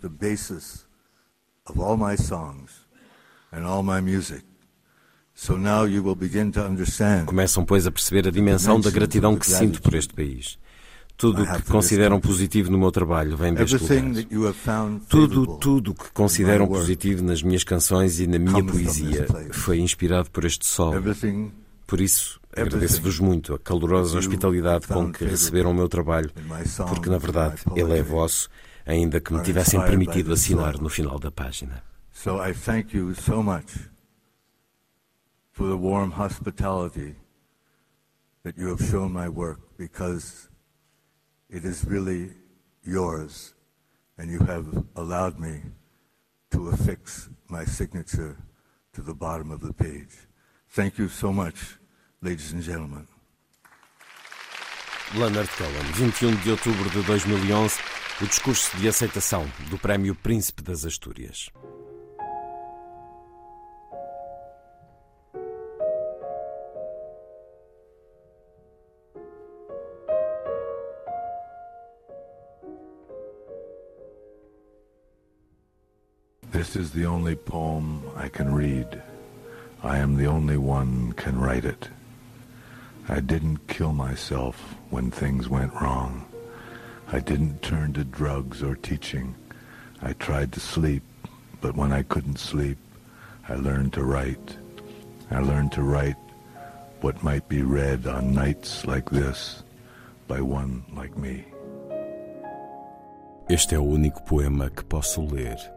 Começam, 7.25 7.65
pois, 7.65 7.87
a 7.87 7.91
perceber 7.91 8.27
a 8.27 8.31
dimensão 8.31 8.79
da 8.79 8.89
gratidão 8.89 9.35
que 9.35 9.45
sinto 9.45 9.81
por 9.81 9.93
este 9.93 10.13
país. 10.13 10.57
Tudo 11.17 11.43
o 11.43 11.45
que 11.45 11.63
consideram 11.63 12.19
positivo 12.19 12.69
no 12.69 12.77
meu 12.77 12.91
trabalho 12.91 13.37
vem 13.37 13.53
deste 13.53 13.77
lugar. 13.77 14.99
Tudo, 15.07 15.57
tudo 15.57 15.91
o 15.91 15.93
que 15.95 16.11
consideram 16.11 16.67
positivo 16.67 17.23
nas 17.23 17.41
minhas 17.41 17.63
canções 17.63 18.19
e 18.19 18.27
na 18.27 18.37
minha 18.37 18.63
poesia 18.63 19.25
foi 19.51 19.79
inspirado 19.79 20.29
por 20.29 20.43
este 20.43 20.65
sol. 20.65 20.93
Por 21.87 22.01
isso, 22.01 22.41
agradeço-vos 22.55 23.19
muito 23.19 23.53
a 23.53 23.59
calorosa 23.59 24.17
hospitalidade 24.17 24.87
com 24.87 25.11
que 25.11 25.23
receberam 25.23 25.71
o 25.71 25.73
meu 25.73 25.87
trabalho, 25.87 26.31
porque 26.89 27.09
na 27.09 27.17
verdade 27.17 27.61
ele 27.75 27.97
é 27.97 28.01
vosso, 28.01 28.49
ainda 28.85 29.21
que 29.21 29.33
me 29.33 29.41
tivessem 29.41 29.79
permitido 29.81 30.33
assinar 30.33 30.79
no 30.81 30.89
final 30.89 31.19
da 31.19 31.31
página. 31.31 31.83
So 32.11 32.41
I 32.41 32.53
thank 32.53 32.95
you 32.95 33.13
so 33.13 33.43
much 33.43 33.89
for 35.51 35.67
the 35.67 35.75
warm 35.75 36.11
hospitality 36.11 37.15
that 38.43 38.57
you 38.57 38.69
have 38.69 38.83
shown 38.83 39.11
my 39.11 39.27
work 39.27 39.59
because 39.77 40.49
it 41.49 41.65
is 41.65 41.85
really 41.85 42.31
yours, 42.83 43.53
and 44.17 44.29
you 44.31 44.39
have 44.39 44.85
allowed 44.95 45.39
me 45.39 45.61
to 46.51 46.69
affix 46.69 47.29
my 47.49 47.65
signature 47.65 48.37
to 48.93 49.01
the 49.01 49.13
bottom 49.13 49.51
of 49.51 49.61
the 49.61 49.73
page. 49.73 50.27
Thank 50.69 50.97
you 50.97 51.07
so 51.09 51.31
much, 51.31 51.77
ladies 52.21 52.51
and 52.53 52.61
gentlemen. 52.61 53.07
Leonard 55.13 55.49
Cohen, 55.49 55.93
21 55.93 56.31
um 56.31 56.35
de 56.37 56.51
outubro 56.51 56.89
de 56.89 57.01
2011, 57.03 57.79
o 58.21 58.25
discurso 58.25 58.75
de 58.77 58.87
aceitação 58.87 59.45
do 59.69 59.77
Prémio 59.77 60.15
Príncipe 60.15 60.63
das 60.63 60.83
Astúrias. 60.83 61.49
This 76.75 76.87
is 76.87 76.91
the 76.91 77.05
only 77.05 77.35
poem 77.35 78.03
I 78.17 78.27
can 78.27 78.53
read. 78.53 79.01
I 79.81 79.97
am 79.97 80.17
the 80.17 80.25
only 80.25 80.57
one 80.57 81.13
can 81.13 81.39
write 81.39 81.63
it. 81.63 81.87
I 83.07 83.21
didn't 83.21 83.69
kill 83.69 83.93
myself 83.93 84.75
when 84.89 85.09
things 85.09 85.47
went 85.47 85.73
wrong. 85.73 86.25
I 87.13 87.19
didn't 87.21 87.61
turn 87.61 87.93
to 87.93 88.03
drugs 88.03 88.61
or 88.61 88.75
teaching. 88.75 89.35
I 90.01 90.11
tried 90.19 90.51
to 90.51 90.59
sleep, 90.59 91.03
but 91.61 91.77
when 91.77 91.93
I 91.93 92.03
couldn't 92.03 92.39
sleep, 92.39 92.77
I 93.47 93.55
learned 93.55 93.93
to 93.93 94.03
write. 94.03 94.57
I 95.31 95.39
learned 95.39 95.71
to 95.79 95.81
write 95.81 96.19
what 96.99 97.23
might 97.23 97.47
be 97.47 97.61
read 97.61 98.05
on 98.05 98.33
nights 98.33 98.85
like 98.85 99.09
this 99.09 99.63
by 100.27 100.41
one 100.41 100.83
like 100.93 101.15
me. 101.17 101.45
Este 103.47 103.75
é 103.75 103.79
o 103.79 103.83
único 103.83 104.25
poema 104.25 104.69
que 104.69 104.83
posso 104.83 105.21
ler 105.21 105.74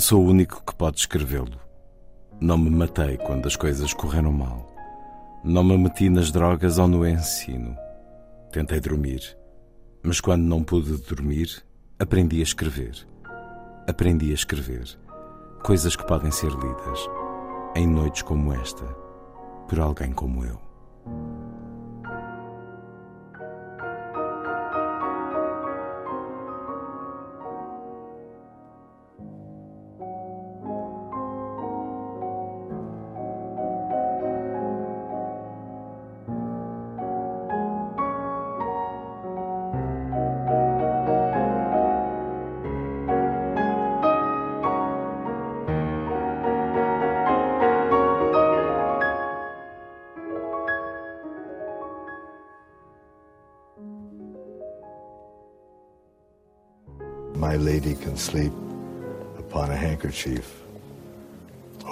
Sou 0.00 0.22
o 0.22 0.28
único 0.28 0.62
que 0.64 0.72
pode 0.76 1.00
escrevê-lo. 1.00 1.58
Não 2.40 2.56
me 2.56 2.70
matei 2.70 3.16
quando 3.16 3.48
as 3.48 3.56
coisas 3.56 3.92
correram 3.92 4.30
mal. 4.30 4.72
Não 5.42 5.64
me 5.64 5.76
meti 5.76 6.08
nas 6.08 6.30
drogas 6.30 6.78
ou 6.78 6.86
no 6.86 7.04
ensino. 7.04 7.76
Tentei 8.52 8.78
dormir, 8.78 9.36
mas 10.00 10.20
quando 10.20 10.42
não 10.42 10.62
pude 10.62 10.96
dormir, 10.98 11.64
aprendi 11.98 12.38
a 12.38 12.44
escrever. 12.44 12.94
Aprendi 13.88 14.30
a 14.30 14.34
escrever 14.34 14.86
coisas 15.64 15.96
que 15.96 16.06
podem 16.06 16.30
ser 16.30 16.52
lidas 16.52 17.00
em 17.74 17.84
noites 17.84 18.22
como 18.22 18.52
esta, 18.52 18.84
por 19.68 19.80
alguém 19.80 20.12
como 20.12 20.44
eu. 20.44 20.60
Sleep 58.18 58.52
upon 59.38 59.70
a 59.70 59.76
handkerchief, 59.76 60.62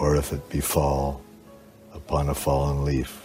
or 0.01 0.17
if 0.17 0.33
it 0.33 0.49
befall, 0.51 1.23
upon 1.95 2.29
a 2.29 2.35
fallen 2.35 2.85
leaf. 2.85 3.23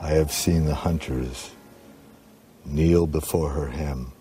I 0.00 0.10
have 0.10 0.32
seen 0.32 0.64
the 0.64 0.74
hunters 0.74 1.50
kneel 2.64 3.06
before 3.06 3.50
her 3.50 3.68
hem. 3.68 4.12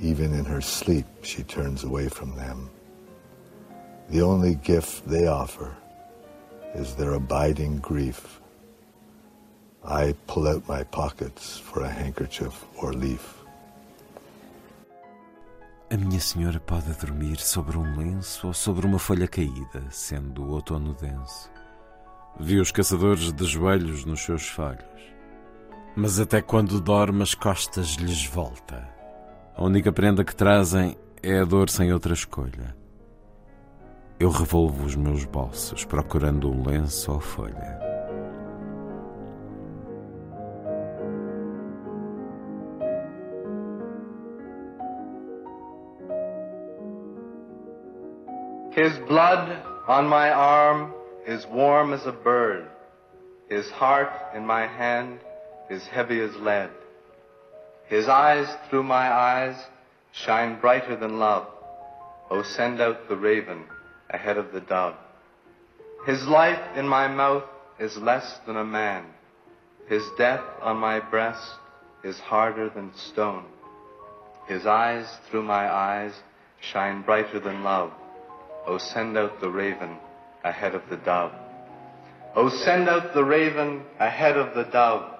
Even 0.00 0.34
in 0.34 0.44
her 0.44 0.60
sleep, 0.60 1.06
she 1.22 1.42
turns 1.42 1.84
away 1.84 2.08
from 2.08 2.36
them. 2.36 2.70
The 4.10 4.22
only 4.22 4.54
gift 4.56 5.08
they 5.08 5.26
offer 5.26 5.76
is 6.74 6.94
their 6.94 7.14
abiding 7.14 7.78
grief. 7.78 8.40
I 9.84 10.14
pull 10.26 10.48
out 10.48 10.68
my 10.68 10.82
pockets 10.84 11.58
for 11.58 11.82
a 11.82 11.88
handkerchief 11.88 12.64
or 12.76 12.92
leaf. 12.92 13.37
A 15.90 15.96
minha 15.96 16.20
senhora 16.20 16.60
pode 16.60 16.92
dormir 16.98 17.40
sobre 17.40 17.78
um 17.78 17.96
lenço 17.96 18.48
ou 18.48 18.52
sobre 18.52 18.86
uma 18.86 18.98
folha 18.98 19.26
caída, 19.26 19.82
sendo 19.88 20.44
o 20.44 20.50
outono 20.50 20.92
denso. 20.92 21.50
Vi 22.38 22.60
os 22.60 22.70
caçadores 22.70 23.32
de 23.32 23.44
joelhos 23.46 24.04
nos 24.04 24.20
seus 24.22 24.46
falhos. 24.48 24.84
Mas 25.96 26.20
até 26.20 26.42
quando 26.42 26.78
dorme, 26.78 27.22
as 27.22 27.34
costas 27.34 27.94
lhes 27.94 28.26
volta. 28.26 28.86
A 29.56 29.64
única 29.64 29.90
prenda 29.90 30.22
que 30.22 30.36
trazem 30.36 30.94
é 31.22 31.38
a 31.38 31.44
dor 31.46 31.70
sem 31.70 31.90
outra 31.90 32.12
escolha. 32.12 32.76
Eu 34.20 34.28
revolvo 34.28 34.84
os 34.84 34.94
meus 34.94 35.24
bolsos 35.24 35.86
procurando 35.86 36.50
um 36.52 36.66
lenço 36.66 37.10
ou 37.12 37.18
folha. 37.18 37.87
His 48.78 48.96
blood 49.08 49.60
on 49.88 50.06
my 50.06 50.30
arm 50.30 50.94
is 51.26 51.44
warm 51.48 51.92
as 51.92 52.06
a 52.06 52.12
bird. 52.12 52.68
His 53.48 53.68
heart 53.70 54.12
in 54.36 54.46
my 54.46 54.68
hand 54.68 55.18
is 55.68 55.84
heavy 55.88 56.20
as 56.20 56.36
lead. 56.36 56.70
His 57.88 58.06
eyes 58.06 58.46
through 58.70 58.84
my 58.84 59.12
eyes 59.12 59.56
shine 60.12 60.60
brighter 60.60 60.94
than 60.94 61.18
love. 61.18 61.48
Oh, 62.30 62.44
send 62.44 62.80
out 62.80 63.08
the 63.08 63.16
raven 63.16 63.64
ahead 64.10 64.38
of 64.38 64.52
the 64.52 64.60
dove. 64.60 64.94
His 66.06 66.24
life 66.28 66.62
in 66.76 66.86
my 66.86 67.08
mouth 67.08 67.42
is 67.80 67.96
less 67.96 68.38
than 68.46 68.58
a 68.58 68.64
man. 68.64 69.06
His 69.88 70.04
death 70.16 70.44
on 70.62 70.76
my 70.76 71.00
breast 71.00 71.50
is 72.04 72.20
harder 72.20 72.68
than 72.68 72.94
stone. 72.94 73.46
His 74.46 74.66
eyes 74.66 75.18
through 75.28 75.42
my 75.42 75.68
eyes 75.68 76.12
shine 76.60 77.02
brighter 77.02 77.40
than 77.40 77.64
love. 77.64 77.90
O 78.68 78.76
send 78.76 79.16
out 79.16 79.40
the 79.40 79.48
raven 79.48 79.96
ahead 80.44 80.74
of 80.74 80.82
the 80.90 80.98
dove. 80.98 81.32
O 82.36 82.50
send 82.50 82.86
out 82.86 83.14
the 83.14 83.24
raven 83.24 83.82
ahead 83.98 84.36
of 84.36 84.54
the 84.54 84.64
dove. 84.64 85.10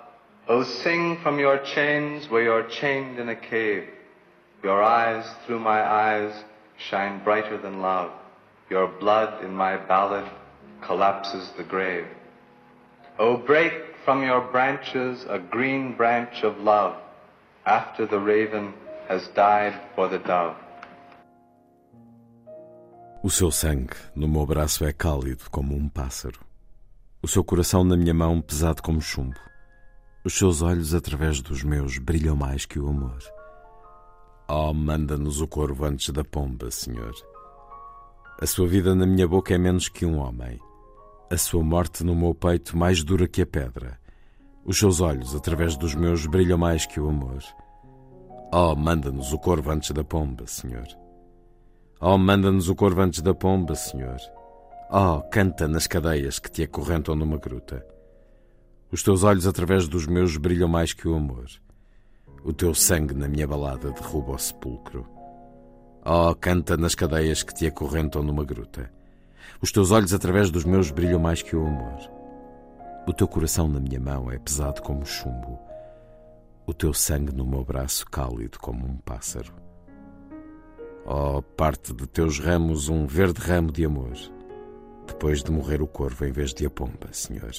O 0.48 0.62
sing 0.62 1.16
from 1.22 1.38
your 1.38 1.56
chains 1.64 2.28
where 2.28 2.42
you're 2.42 2.68
chained 2.68 3.18
in 3.18 3.30
a 3.30 3.34
cave. 3.34 3.88
Your 4.62 4.82
eyes 4.82 5.24
through 5.46 5.60
my 5.60 5.80
eyes 5.80 6.44
shine 6.76 7.24
brighter 7.24 7.56
than 7.56 7.80
love. 7.80 8.12
Your 8.68 8.86
blood 8.86 9.42
in 9.42 9.54
my 9.54 9.78
ballad 9.78 10.30
collapses 10.82 11.50
the 11.56 11.64
grave. 11.64 12.06
O 13.18 13.38
break 13.38 13.72
from 14.04 14.22
your 14.22 14.42
branches 14.42 15.24
a 15.26 15.38
green 15.38 15.94
branch 15.94 16.42
of 16.42 16.58
love 16.58 17.00
after 17.64 18.04
the 18.04 18.20
raven 18.20 18.74
has 19.08 19.26
died 19.28 19.80
for 19.94 20.06
the 20.08 20.18
dove. 20.18 20.54
O 23.20 23.28
seu 23.28 23.50
sangue 23.50 23.96
no 24.14 24.28
meu 24.28 24.46
braço 24.46 24.84
é 24.84 24.92
cálido 24.92 25.50
como 25.50 25.74
um 25.74 25.88
pássaro. 25.88 26.38
O 27.20 27.26
seu 27.26 27.42
coração 27.42 27.82
na 27.82 27.96
minha 27.96 28.14
mão 28.14 28.40
pesado 28.40 28.80
como 28.80 29.00
chumbo. 29.00 29.34
Os 30.24 30.34
seus 30.34 30.62
olhos 30.62 30.94
através 30.94 31.40
dos 31.40 31.64
meus 31.64 31.98
brilham 31.98 32.36
mais 32.36 32.64
que 32.64 32.78
o 32.78 32.88
amor. 32.88 33.18
Oh, 34.48 34.72
manda-nos 34.72 35.40
o 35.40 35.48
corvo 35.48 35.84
antes 35.84 36.10
da 36.10 36.22
pomba, 36.22 36.70
Senhor. 36.70 37.12
A 38.40 38.46
sua 38.46 38.68
vida 38.68 38.94
na 38.94 39.04
minha 39.04 39.26
boca 39.26 39.52
é 39.52 39.58
menos 39.58 39.88
que 39.88 40.06
um 40.06 40.18
homem. 40.18 40.60
A 41.28 41.36
sua 41.36 41.62
morte 41.64 42.04
no 42.04 42.14
meu 42.14 42.36
peito 42.36 42.76
mais 42.76 43.02
dura 43.02 43.26
que 43.26 43.42
a 43.42 43.46
pedra. 43.46 43.98
Os 44.64 44.78
seus 44.78 45.00
olhos 45.00 45.34
através 45.34 45.76
dos 45.76 45.92
meus 45.92 46.24
brilham 46.24 46.56
mais 46.56 46.86
que 46.86 47.00
o 47.00 47.08
amor. 47.08 47.42
Oh, 48.52 48.76
manda-nos 48.76 49.32
o 49.32 49.38
corvo 49.38 49.72
antes 49.72 49.90
da 49.90 50.04
pomba, 50.04 50.46
Senhor. 50.46 50.86
Oh, 52.00 52.16
manda-nos 52.16 52.68
o 52.68 52.76
corvo 52.76 53.00
antes 53.00 53.20
da 53.20 53.34
pomba, 53.34 53.74
Senhor. 53.74 54.18
Oh, 54.88 55.20
canta 55.30 55.66
nas 55.66 55.88
cadeias 55.88 56.38
que 56.38 56.48
te 56.48 56.62
acorrentam 56.62 57.16
numa 57.16 57.38
gruta. 57.38 57.84
Os 58.92 59.02
teus 59.02 59.24
olhos 59.24 59.48
através 59.48 59.88
dos 59.88 60.06
meus 60.06 60.36
brilham 60.36 60.68
mais 60.68 60.92
que 60.92 61.08
o 61.08 61.16
amor. 61.16 61.46
O 62.44 62.52
teu 62.52 62.72
sangue 62.72 63.14
na 63.14 63.26
minha 63.26 63.48
balada 63.48 63.90
derruba 63.90 64.32
o 64.32 64.38
sepulcro. 64.38 65.06
Oh, 66.06 66.34
canta 66.36 66.76
nas 66.76 66.94
cadeias 66.94 67.42
que 67.42 67.52
te 67.52 67.66
acorrentam 67.66 68.22
numa 68.22 68.44
gruta. 68.44 68.90
Os 69.60 69.72
teus 69.72 69.90
olhos 69.90 70.14
através 70.14 70.52
dos 70.52 70.64
meus 70.64 70.92
brilham 70.92 71.18
mais 71.18 71.42
que 71.42 71.56
o 71.56 71.66
amor. 71.66 71.98
O 73.08 73.12
teu 73.12 73.26
coração 73.26 73.66
na 73.66 73.80
minha 73.80 73.98
mão 73.98 74.30
é 74.30 74.38
pesado 74.38 74.82
como 74.82 75.04
chumbo. 75.04 75.58
O 76.64 76.72
teu 76.72 76.94
sangue 76.94 77.34
no 77.34 77.44
meu 77.44 77.64
braço 77.64 78.06
cálido 78.06 78.58
como 78.60 78.86
um 78.86 78.98
pássaro. 78.98 79.52
Oh, 81.10 81.40
parte 81.40 81.94
de 81.94 82.06
teus 82.06 82.38
ramos 82.38 82.90
um 82.90 83.06
verde 83.06 83.40
ramo 83.40 83.72
de 83.72 83.82
amor, 83.82 84.12
depois 85.06 85.42
de 85.42 85.50
morrer 85.50 85.80
o 85.80 85.86
corvo 85.86 86.26
em 86.26 86.30
vez 86.30 86.52
de 86.52 86.66
a 86.66 86.70
pomba, 86.70 87.08
Senhor. 87.12 87.50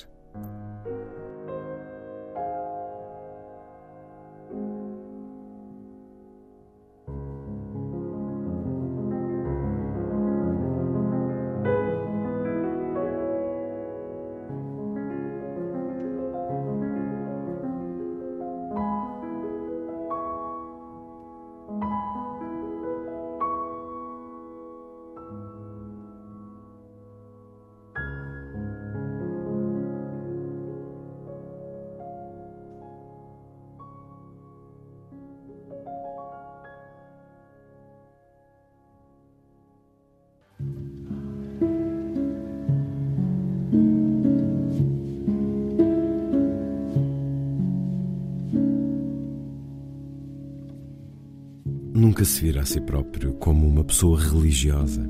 Se 52.29 52.41
vira 52.41 52.61
a 52.61 52.65
si 52.65 52.79
próprio 52.79 53.33
como 53.33 53.67
uma 53.67 53.83
pessoa 53.83 54.19
religiosa 54.19 55.09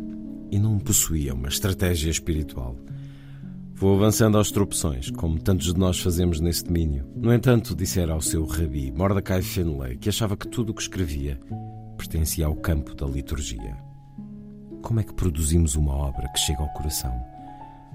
e 0.50 0.58
não 0.58 0.80
possuía 0.80 1.34
uma 1.34 1.50
estratégia 1.50 2.10
espiritual. 2.10 2.78
Vou 3.76 3.96
avançando 3.96 4.38
aos 4.38 4.52
tropeções, 4.52 5.12
como 5.12 5.40
tantos 5.40 5.74
de 5.74 5.80
nós 5.80 6.00
fazemos 6.00 6.40
nesse 6.40 6.64
domínio. 6.64 7.06
No 7.16 7.34
entanto, 7.34 7.76
dissera 7.76 8.14
ao 8.14 8.22
seu 8.22 8.46
rabi, 8.46 8.92
Mordecai 8.92 9.42
Finlay, 9.42 9.98
que 9.98 10.10
achava 10.10 10.36
que 10.36 10.48
tudo 10.48 10.72
o 10.72 10.74
que 10.74 10.82
escrevia 10.82 11.40
pertencia 11.98 12.46
ao 12.46 12.56
campo 12.56 12.96
da 12.96 13.06
liturgia. 13.06 13.78
Como 14.82 15.00
é 15.00 15.04
que 15.04 15.14
produzimos 15.14 15.76
uma 15.76 15.94
obra 15.94 16.28
que 16.30 16.40
chega 16.40 16.62
ao 16.62 16.74
coração? 16.74 17.14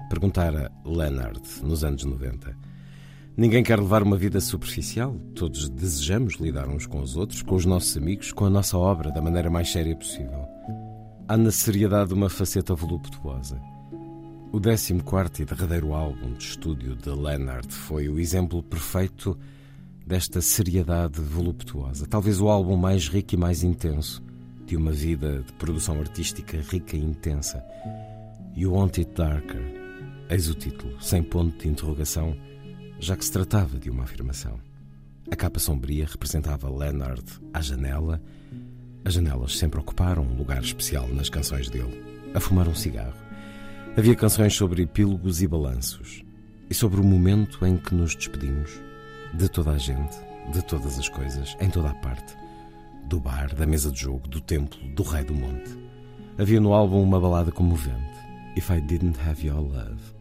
Perguntara 0.09 0.71
Leonard 0.85 1.41
nos 1.63 1.83
anos 1.83 2.03
90. 2.03 2.55
Ninguém 3.37 3.63
quer 3.63 3.77
levar 3.77 4.01
uma 4.01 4.15
vida 4.15 4.39
superficial. 4.39 5.13
Todos 5.35 5.67
desejamos 5.67 6.35
lidar 6.35 6.69
uns 6.69 6.85
com 6.85 7.01
os 7.01 7.17
outros, 7.17 7.41
com 7.41 7.55
os 7.55 7.65
nossos 7.65 7.97
amigos, 7.97 8.31
com 8.31 8.45
a 8.45 8.49
nossa 8.49 8.77
obra 8.77 9.11
da 9.11 9.21
maneira 9.21 9.49
mais 9.49 9.69
séria 9.69 9.93
possível. 9.93 10.45
Há 11.27 11.35
na 11.35 11.51
seriedade 11.51 12.13
uma 12.13 12.29
faceta 12.29 12.73
voluptuosa. 12.73 13.59
O 14.53 14.61
14 14.61 15.41
e 15.41 15.45
derradeiro 15.45 15.93
álbum 15.93 16.31
de 16.33 16.45
estúdio 16.45 16.95
de 16.95 17.09
Leonard 17.09 17.67
foi 17.73 18.07
o 18.07 18.17
exemplo 18.19 18.63
perfeito 18.63 19.37
desta 20.07 20.39
seriedade 20.39 21.19
voluptuosa. 21.19 22.07
Talvez 22.07 22.39
o 22.39 22.47
álbum 22.47 22.77
mais 22.77 23.09
rico 23.09 23.35
e 23.35 23.37
mais 23.37 23.63
intenso 23.63 24.23
de 24.65 24.77
uma 24.77 24.93
vida 24.93 25.43
de 25.43 25.51
produção 25.53 25.99
artística 25.99 26.57
rica 26.71 26.95
e 26.95 27.03
intensa. 27.03 27.61
You 28.55 28.71
Want 28.71 28.97
It 28.99 29.11
Darker. 29.13 29.61
Eis 30.29 30.47
o 30.47 30.53
título, 30.53 30.95
sem 31.03 31.21
ponto 31.21 31.57
de 31.61 31.67
interrogação 31.67 32.33
já 33.05 33.15
que 33.15 33.23
se 33.23 33.31
tratava 33.31 33.77
de 33.77 33.87
uma 33.87 34.03
afirmação. 34.03 34.59
A 35.31 35.35
capa 35.35 35.59
sombria 35.59 36.07
representava 36.07 36.75
Leonard 36.75 37.23
à 37.53 37.61
janela 37.61 38.19
As 39.03 39.13
janelas 39.13 39.59
sempre 39.59 39.79
ocuparam 39.79 40.23
um 40.23 40.35
lugar 40.35 40.63
especial 40.63 41.07
nas 41.09 41.29
canções 41.29 41.69
dele. 41.69 42.03
A 42.33 42.39
fumar 42.39 42.67
um 42.67 42.73
cigarro. 42.73 43.13
Havia 43.95 44.15
canções 44.15 44.55
sobre 44.55 44.81
epílogos 44.81 45.43
e 45.43 45.47
balanços. 45.47 46.23
E 46.67 46.73
sobre 46.73 46.99
o 46.99 47.03
momento 47.03 47.63
em 47.63 47.77
que 47.77 47.93
nos 47.93 48.15
despedimos 48.15 48.71
de 49.35 49.47
toda 49.49 49.69
a 49.69 49.77
gente, 49.77 50.17
de 50.51 50.63
todas 50.63 50.97
as 50.97 51.07
coisas, 51.07 51.55
em 51.61 51.69
toda 51.69 51.91
a 51.91 51.93
parte. 51.93 52.35
Do 53.07 53.19
bar, 53.19 53.53
da 53.53 53.67
mesa 53.67 53.91
de 53.91 54.01
jogo, 54.01 54.27
do 54.27 54.41
templo, 54.41 54.79
do 54.95 55.03
rei 55.03 55.23
do 55.23 55.35
monte. 55.35 55.77
Havia 56.39 56.59
no 56.59 56.73
álbum 56.73 57.03
uma 57.03 57.19
balada 57.19 57.51
comovente. 57.51 58.15
If 58.57 58.71
I 58.71 58.81
Didn't 58.81 59.19
Have 59.21 59.45
Your 59.45 59.61
Love. 59.61 60.14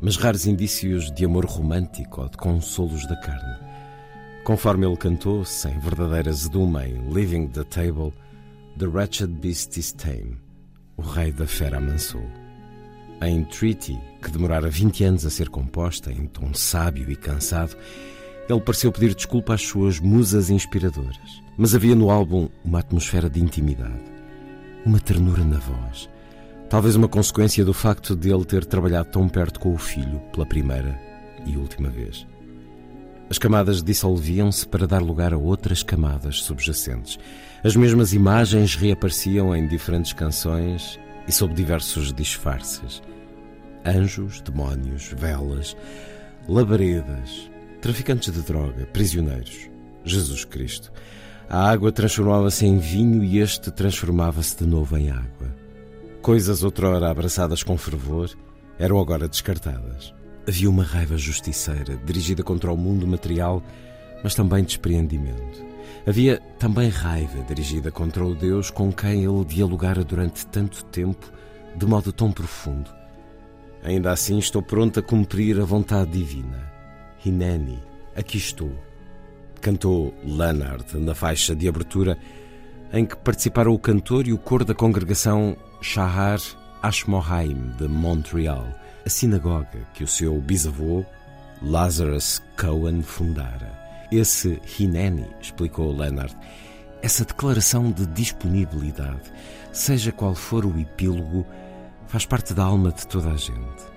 Mas 0.00 0.16
raros 0.16 0.46
indícios 0.46 1.10
de 1.10 1.24
amor 1.24 1.46
romântico 1.46 2.20
ou 2.20 2.28
de 2.28 2.36
consolos 2.36 3.06
da 3.06 3.16
carne. 3.16 3.56
Conforme 4.44 4.86
ele 4.86 4.96
cantou, 4.96 5.44
sem 5.44 5.78
verdadeira 5.78 6.32
zeduma 6.32 6.86
em 6.86 7.10
Leaving 7.10 7.48
the 7.48 7.64
Table, 7.64 8.12
The 8.78 8.86
Wretched 8.86 9.32
Beast 9.40 9.76
is 9.78 9.92
Tame. 9.92 10.36
O 10.96 11.02
rei 11.02 11.32
da 11.32 11.46
fera 11.46 11.78
amansou. 11.78 12.22
Em 13.22 13.42
Treaty, 13.44 13.98
que 14.22 14.30
demorara 14.30 14.68
20 14.68 15.04
anos 15.04 15.26
a 15.26 15.30
ser 15.30 15.48
composta, 15.48 16.12
em 16.12 16.26
tom 16.26 16.52
sábio 16.52 17.10
e 17.10 17.16
cansado, 17.16 17.74
ele 18.48 18.60
pareceu 18.60 18.92
pedir 18.92 19.14
desculpa 19.14 19.54
às 19.54 19.62
suas 19.62 19.98
musas 19.98 20.50
inspiradoras. 20.50 21.42
Mas 21.56 21.74
havia 21.74 21.94
no 21.94 22.10
álbum 22.10 22.48
uma 22.62 22.80
atmosfera 22.80 23.30
de 23.30 23.40
intimidade, 23.40 24.04
uma 24.84 25.00
ternura 25.00 25.42
na 25.42 25.58
voz. 25.58 26.08
Talvez 26.76 26.94
uma 26.94 27.08
consequência 27.08 27.64
do 27.64 27.72
facto 27.72 28.14
de 28.14 28.30
ele 28.30 28.44
ter 28.44 28.62
trabalhado 28.62 29.08
tão 29.08 29.26
perto 29.30 29.58
com 29.58 29.72
o 29.72 29.78
filho 29.78 30.20
pela 30.30 30.44
primeira 30.44 31.00
e 31.46 31.56
última 31.56 31.88
vez. 31.88 32.26
As 33.30 33.38
camadas 33.38 33.82
dissolviam-se 33.82 34.68
para 34.68 34.86
dar 34.86 35.00
lugar 35.00 35.32
a 35.32 35.38
outras 35.38 35.82
camadas 35.82 36.42
subjacentes. 36.42 37.18
As 37.64 37.74
mesmas 37.74 38.12
imagens 38.12 38.74
reapareciam 38.74 39.56
em 39.56 39.66
diferentes 39.66 40.12
canções 40.12 41.00
e 41.26 41.32
sob 41.32 41.54
diversos 41.54 42.12
disfarces. 42.12 43.02
Anjos, 43.82 44.42
demónios, 44.42 45.14
velas, 45.16 45.74
labaredas, 46.46 47.50
traficantes 47.80 48.30
de 48.30 48.42
droga, 48.42 48.84
prisioneiros. 48.92 49.70
Jesus 50.04 50.44
Cristo. 50.44 50.92
A 51.48 51.70
água 51.70 51.90
transformava-se 51.90 52.66
em 52.66 52.76
vinho 52.76 53.24
e 53.24 53.38
este 53.38 53.70
transformava-se 53.70 54.58
de 54.58 54.66
novo 54.66 54.94
em 54.98 55.08
água. 55.08 55.65
Coisas 56.26 56.64
outrora 56.64 57.08
abraçadas 57.08 57.62
com 57.62 57.78
fervor 57.78 58.28
eram 58.80 58.98
agora 58.98 59.28
descartadas. 59.28 60.12
Havia 60.44 60.68
uma 60.68 60.82
raiva 60.82 61.16
justiceira 61.16 61.96
dirigida 62.04 62.42
contra 62.42 62.72
o 62.72 62.76
mundo 62.76 63.06
material, 63.06 63.62
mas 64.24 64.34
também 64.34 64.64
despreendimento. 64.64 65.64
Havia 66.04 66.40
também 66.58 66.88
raiva 66.88 67.44
dirigida 67.44 67.92
contra 67.92 68.26
o 68.26 68.34
Deus 68.34 68.70
com 68.70 68.92
quem 68.92 69.22
ele 69.22 69.44
dialogara 69.44 70.02
durante 70.02 70.44
tanto 70.48 70.84
tempo, 70.86 71.30
de 71.76 71.86
modo 71.86 72.12
tão 72.12 72.32
profundo. 72.32 72.90
Ainda 73.84 74.10
assim, 74.10 74.36
estou 74.38 74.62
pronto 74.62 74.98
a 74.98 75.04
cumprir 75.04 75.60
a 75.60 75.64
vontade 75.64 76.10
divina. 76.10 76.72
Hineni, 77.24 77.78
aqui 78.16 78.36
estou. 78.36 78.72
Cantou 79.60 80.12
Leonard 80.24 80.98
na 80.98 81.14
faixa 81.14 81.54
de 81.54 81.68
abertura 81.68 82.18
em 82.92 83.04
que 83.04 83.16
participaram 83.16 83.72
o 83.72 83.78
cantor 83.78 84.26
e 84.26 84.32
o 84.32 84.38
coro 84.38 84.64
da 84.64 84.74
congregação 84.74 85.56
Shahar 85.80 86.40
Ashmohaim 86.82 87.72
de 87.78 87.88
Montreal 87.88 88.66
a 89.06 89.08
sinagoga 89.08 89.86
que 89.94 90.02
o 90.02 90.08
seu 90.08 90.40
bisavô, 90.40 91.04
Lazarus 91.62 92.42
Cohen, 92.60 93.02
fundara. 93.02 93.72
Esse 94.10 94.60
Hineni, 94.78 95.26
explicou 95.40 95.96
Leonard, 95.96 96.36
essa 97.02 97.24
declaração 97.24 97.92
de 97.92 98.04
disponibilidade, 98.06 99.32
seja 99.72 100.10
qual 100.10 100.34
for 100.34 100.66
o 100.66 100.78
epílogo, 100.78 101.46
faz 102.08 102.26
parte 102.26 102.52
da 102.52 102.64
alma 102.64 102.90
de 102.90 103.06
toda 103.06 103.30
a 103.30 103.36
gente. 103.36 103.95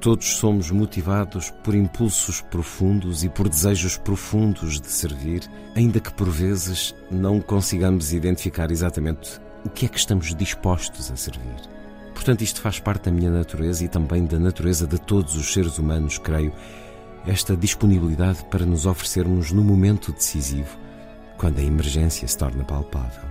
Todos 0.00 0.36
somos 0.36 0.70
motivados 0.70 1.50
por 1.64 1.74
impulsos 1.74 2.40
profundos 2.42 3.24
e 3.24 3.28
por 3.28 3.48
desejos 3.48 3.96
profundos 3.96 4.80
de 4.80 4.88
servir, 4.88 5.42
ainda 5.74 6.00
que 6.00 6.12
por 6.12 6.28
vezes 6.28 6.94
não 7.10 7.40
consigamos 7.40 8.12
identificar 8.12 8.70
exatamente 8.70 9.40
o 9.64 9.70
que 9.70 9.86
é 9.86 9.88
que 9.88 9.98
estamos 9.98 10.34
dispostos 10.34 11.10
a 11.10 11.16
servir. 11.16 11.56
Portanto, 12.14 12.42
isto 12.42 12.60
faz 12.60 12.78
parte 12.78 13.04
da 13.04 13.10
minha 13.10 13.30
natureza 13.30 13.84
e 13.84 13.88
também 13.88 14.24
da 14.24 14.38
natureza 14.38 14.86
de 14.86 14.98
todos 14.98 15.34
os 15.36 15.52
seres 15.52 15.78
humanos, 15.78 16.18
creio, 16.18 16.52
esta 17.26 17.56
disponibilidade 17.56 18.44
para 18.44 18.64
nos 18.64 18.86
oferecermos 18.86 19.50
no 19.50 19.62
momento 19.62 20.12
decisivo, 20.12 20.78
quando 21.36 21.58
a 21.58 21.62
emergência 21.62 22.26
se 22.26 22.38
torna 22.38 22.64
palpável. 22.64 23.24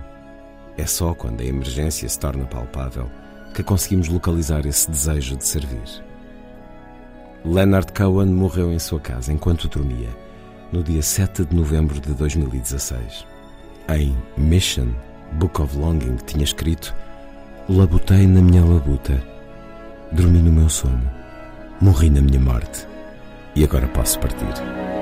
É 0.76 0.86
só 0.86 1.14
quando 1.14 1.40
a 1.40 1.44
emergência 1.44 2.08
se 2.08 2.18
torna 2.18 2.44
palpável 2.44 3.10
que 3.54 3.62
conseguimos 3.62 4.08
localizar 4.08 4.66
esse 4.66 4.90
desejo 4.90 5.36
de 5.36 5.46
servir. 5.46 6.05
Leonard 7.46 7.92
Cohen 7.92 8.26
morreu 8.26 8.72
em 8.72 8.78
sua 8.78 8.98
casa 8.98 9.32
enquanto 9.32 9.68
dormia, 9.68 10.08
no 10.72 10.82
dia 10.82 11.00
7 11.00 11.44
de 11.44 11.54
novembro 11.54 12.00
de 12.00 12.12
2016. 12.12 13.24
Em 13.88 14.16
Mission, 14.36 14.88
Book 15.34 15.62
of 15.62 15.78
Longing, 15.78 16.16
tinha 16.26 16.42
escrito 16.42 16.92
Labutei 17.68 18.26
na 18.26 18.42
minha 18.42 18.64
labuta, 18.64 19.22
dormi 20.10 20.40
no 20.40 20.50
meu 20.50 20.68
sono, 20.68 21.08
morri 21.80 22.10
na 22.10 22.20
minha 22.20 22.40
morte 22.40 22.84
e 23.54 23.62
agora 23.62 23.86
posso 23.88 24.18
partir. 24.18 24.95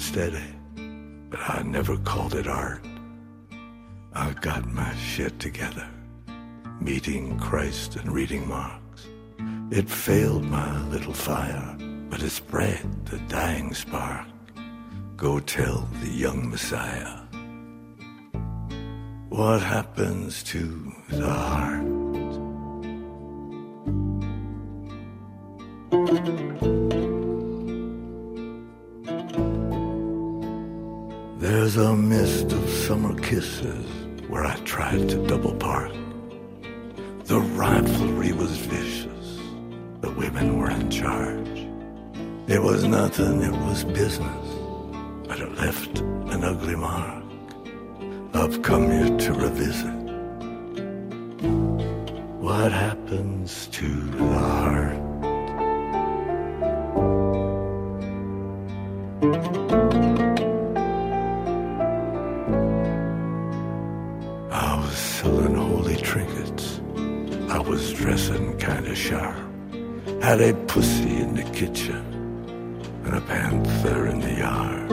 Steady, 0.00 0.54
but 1.30 1.40
I 1.40 1.62
never 1.62 1.96
called 1.98 2.34
it 2.34 2.46
art. 2.46 2.84
I 4.12 4.32
got 4.40 4.66
my 4.66 4.94
shit 4.96 5.38
together, 5.38 5.88
meeting 6.80 7.38
Christ 7.38 7.96
and 7.96 8.12
reading 8.12 8.48
Marx. 8.48 9.06
It 9.70 9.88
failed 9.90 10.44
my 10.44 10.80
little 10.88 11.12
fire, 11.12 11.76
but 12.08 12.22
it 12.22 12.30
spread 12.30 13.06
the 13.06 13.18
dying 13.28 13.74
spark. 13.74 14.26
Go 15.16 15.40
tell 15.40 15.88
the 16.02 16.10
young 16.10 16.50
Messiah 16.50 17.20
what 19.28 19.60
happens 19.60 20.42
to 20.44 20.94
the 21.08 21.28
heart. 21.28 22.05
A 31.78 31.94
mist 31.94 32.52
of 32.52 32.70
summer 32.70 33.14
kisses 33.20 33.84
where 34.28 34.46
I 34.46 34.56
tried 34.60 35.10
to 35.10 35.26
double 35.26 35.54
park. 35.56 35.92
The 37.24 37.38
rivalry 37.38 38.32
was 38.32 38.56
vicious. 38.56 39.38
The 40.00 40.10
women 40.10 40.58
were 40.58 40.70
in 40.70 40.90
charge. 40.90 41.66
It 42.48 42.62
was 42.62 42.84
nothing, 42.84 43.42
it 43.42 43.52
was 43.52 43.84
business, 43.84 44.48
but 45.28 45.38
it 45.38 45.54
left 45.58 45.98
an 45.98 46.44
ugly 46.44 46.76
mark. 46.76 47.24
I've 48.32 48.62
come 48.62 48.90
here 48.90 49.14
to 49.18 49.32
revisit 49.34 49.96
what 52.40 52.72
happens 52.72 53.66
to 53.72 53.86
the 53.86 54.24
heart. 54.24 55.05
Had 70.38 70.50
a 70.50 70.66
pussy 70.66 71.16
in 71.16 71.34
the 71.34 71.42
kitchen 71.44 72.04
and 73.06 73.14
a 73.14 73.20
panther 73.22 74.06
in 74.06 74.20
the 74.20 74.34
yard. 74.34 74.92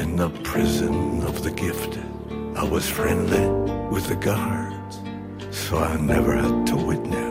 In 0.00 0.16
the 0.16 0.28
prison 0.42 1.22
of 1.22 1.44
the 1.44 1.52
gifted, 1.52 2.02
I 2.56 2.64
was 2.64 2.88
friendly 2.88 3.46
with 3.92 4.08
the 4.08 4.16
guards, 4.16 4.98
so 5.52 5.78
I 5.78 5.96
never 5.98 6.34
had 6.34 6.66
to 6.66 6.76
witness 6.76 7.25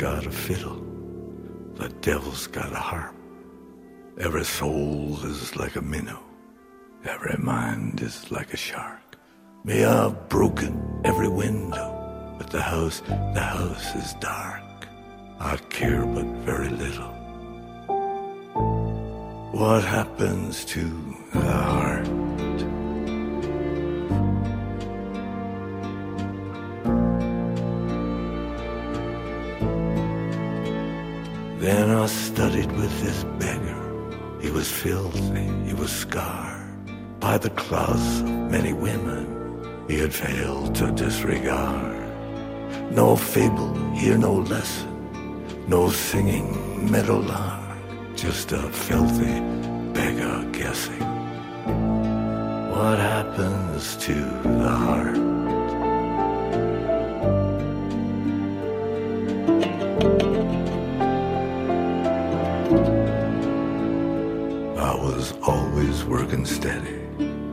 got 0.00 0.24
a 0.24 0.30
fiddle, 0.30 0.82
the 1.74 1.90
devil's 2.00 2.46
got 2.46 2.72
a 2.72 2.76
harp. 2.90 3.14
Every 4.18 4.46
soul 4.46 5.18
is 5.24 5.54
like 5.56 5.76
a 5.76 5.82
minnow, 5.82 6.22
every 7.04 7.36
mind 7.36 8.00
is 8.00 8.30
like 8.30 8.54
a 8.54 8.56
shark. 8.56 9.18
May 9.62 9.84
I've 9.84 10.30
broken 10.30 11.02
every 11.04 11.28
window, 11.28 12.34
but 12.38 12.48
the 12.48 12.62
house, 12.62 13.02
the 13.34 13.42
house 13.42 13.94
is 13.94 14.14
dark. 14.20 14.88
I 15.38 15.58
care 15.68 16.06
but 16.06 16.24
very 16.48 16.70
little. 16.70 17.12
What 19.52 19.84
happens 19.84 20.64
to 20.64 20.82
the 21.34 21.40
heart? 21.40 22.19
Then 31.70 31.90
I 31.90 32.06
studied 32.06 32.72
with 32.72 32.92
this 33.00 33.22
beggar. 33.38 33.82
He 34.40 34.50
was 34.50 34.68
filthy, 34.68 35.48
he 35.68 35.72
was 35.72 35.92
scarred 35.92 36.66
by 37.20 37.38
the 37.38 37.50
claws 37.50 38.22
of 38.22 38.26
many 38.26 38.72
women 38.72 39.22
he 39.88 40.00
had 40.00 40.12
failed 40.12 40.74
to 40.74 40.90
disregard. 40.90 41.96
No 42.90 43.14
fable, 43.14 43.72
here 43.94 44.18
no 44.18 44.34
lesson, 44.34 44.90
no 45.68 45.90
singing 45.90 46.90
meadowlark, 46.90 47.78
just 48.16 48.50
a 48.50 48.62
filthy 48.88 49.38
beggar 49.94 50.38
guessing. 50.50 51.04
What 52.74 52.98
happens 52.98 53.96
to 54.06 54.14
the 54.58 54.74
heart? 54.86 55.29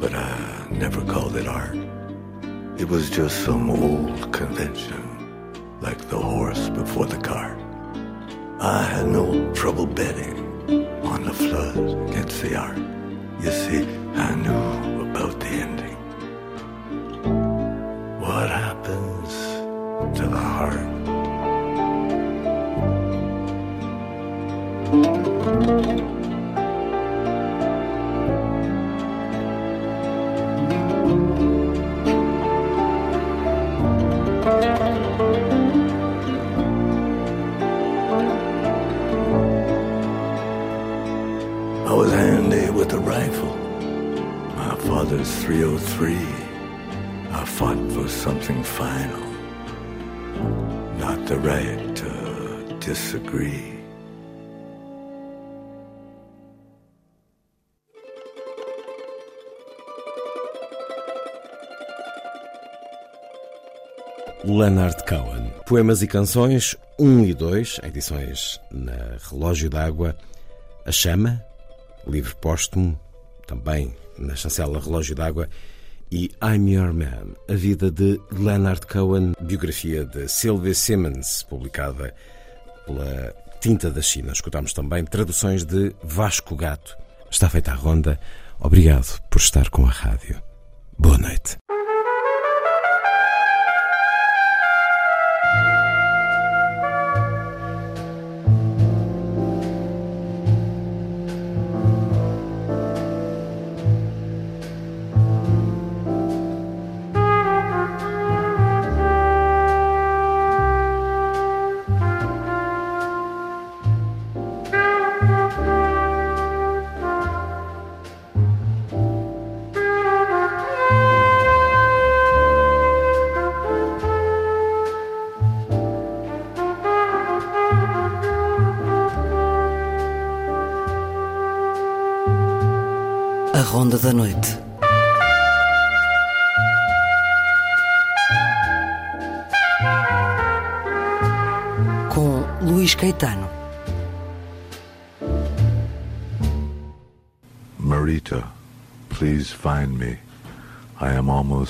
But 0.10 0.16
I 0.16 0.68
never 0.72 1.04
called 1.04 1.36
it 1.36 1.50
art. 1.50 1.76
It 2.78 2.88
was 2.88 3.10
just 3.10 3.44
some 3.44 3.70
old 3.70 4.32
convention, 4.32 5.04
like 5.82 5.98
the 6.08 6.18
horse 6.18 6.70
before 6.70 7.08
the 7.08 7.18
cart. 7.18 7.60
I 8.62 8.84
had 8.84 9.08
no 9.08 9.54
trouble 9.54 9.86
betting 9.86 10.38
on 11.04 11.24
the 11.26 11.34
flood 11.34 11.76
against 12.10 12.42
the 12.42 12.56
art. 12.56 12.78
You 13.42 13.52
see, 13.52 13.84
was 42.48 42.56
handy 42.56 42.72
with 42.72 42.94
a 42.94 43.00
rifle. 43.00 43.56
My 44.56 44.76
father's 44.76 45.36
303. 45.44 46.16
I 47.32 47.46
fought 47.46 47.92
for 47.92 48.08
something 48.08 48.64
final, 48.64 49.20
not 51.00 51.26
the 51.28 51.38
right 51.38 51.96
to 51.96 52.78
disagree. 52.80 53.74
Leonard 64.46 65.06
Cohen. 65.06 65.52
Poemas 65.66 66.02
e 66.02 66.08
canções 66.08 66.78
1 66.98 67.26
e 67.26 67.34
2, 67.34 67.82
edições 67.84 68.62
na 68.72 69.18
Relógio 69.30 69.70
d'Água. 69.70 70.16
A 70.86 70.92
Chama, 70.92 71.44
livro 72.10 72.36
póstumo, 72.38 73.00
também 73.46 73.96
na 74.18 74.36
chancela 74.36 74.80
Relógio 74.80 75.16
d'Água. 75.16 75.50
E 76.12 76.32
I'm 76.42 76.72
Your 76.72 76.94
Man, 76.94 77.36
a 77.50 77.54
vida 77.54 77.92
de 77.92 78.20
Leonard 78.32 78.88
Cohen, 78.88 79.34
biografia 79.42 80.06
de 80.06 80.28
Sylvia 80.30 80.74
Simmons, 80.74 81.44
publicada 81.44 82.16
pela 82.86 83.36
Tinta 83.60 83.92
da 83.92 84.02
China. 84.02 84.32
Escutamos 84.32 84.72
também 84.72 85.04
traduções 85.04 85.66
de 85.66 85.94
Vasco 86.02 86.56
Gato. 86.56 86.96
Está 87.30 87.50
feita 87.50 87.72
a 87.72 87.76
ronda. 87.76 88.20
Obrigado 88.60 89.20
por 89.30 89.40
estar 89.40 89.70
com 89.70 89.86
a 89.86 89.90
rádio. 89.90 90.42
Boa 90.98 91.18
noite. 91.18 91.58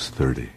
30. 0.09 0.49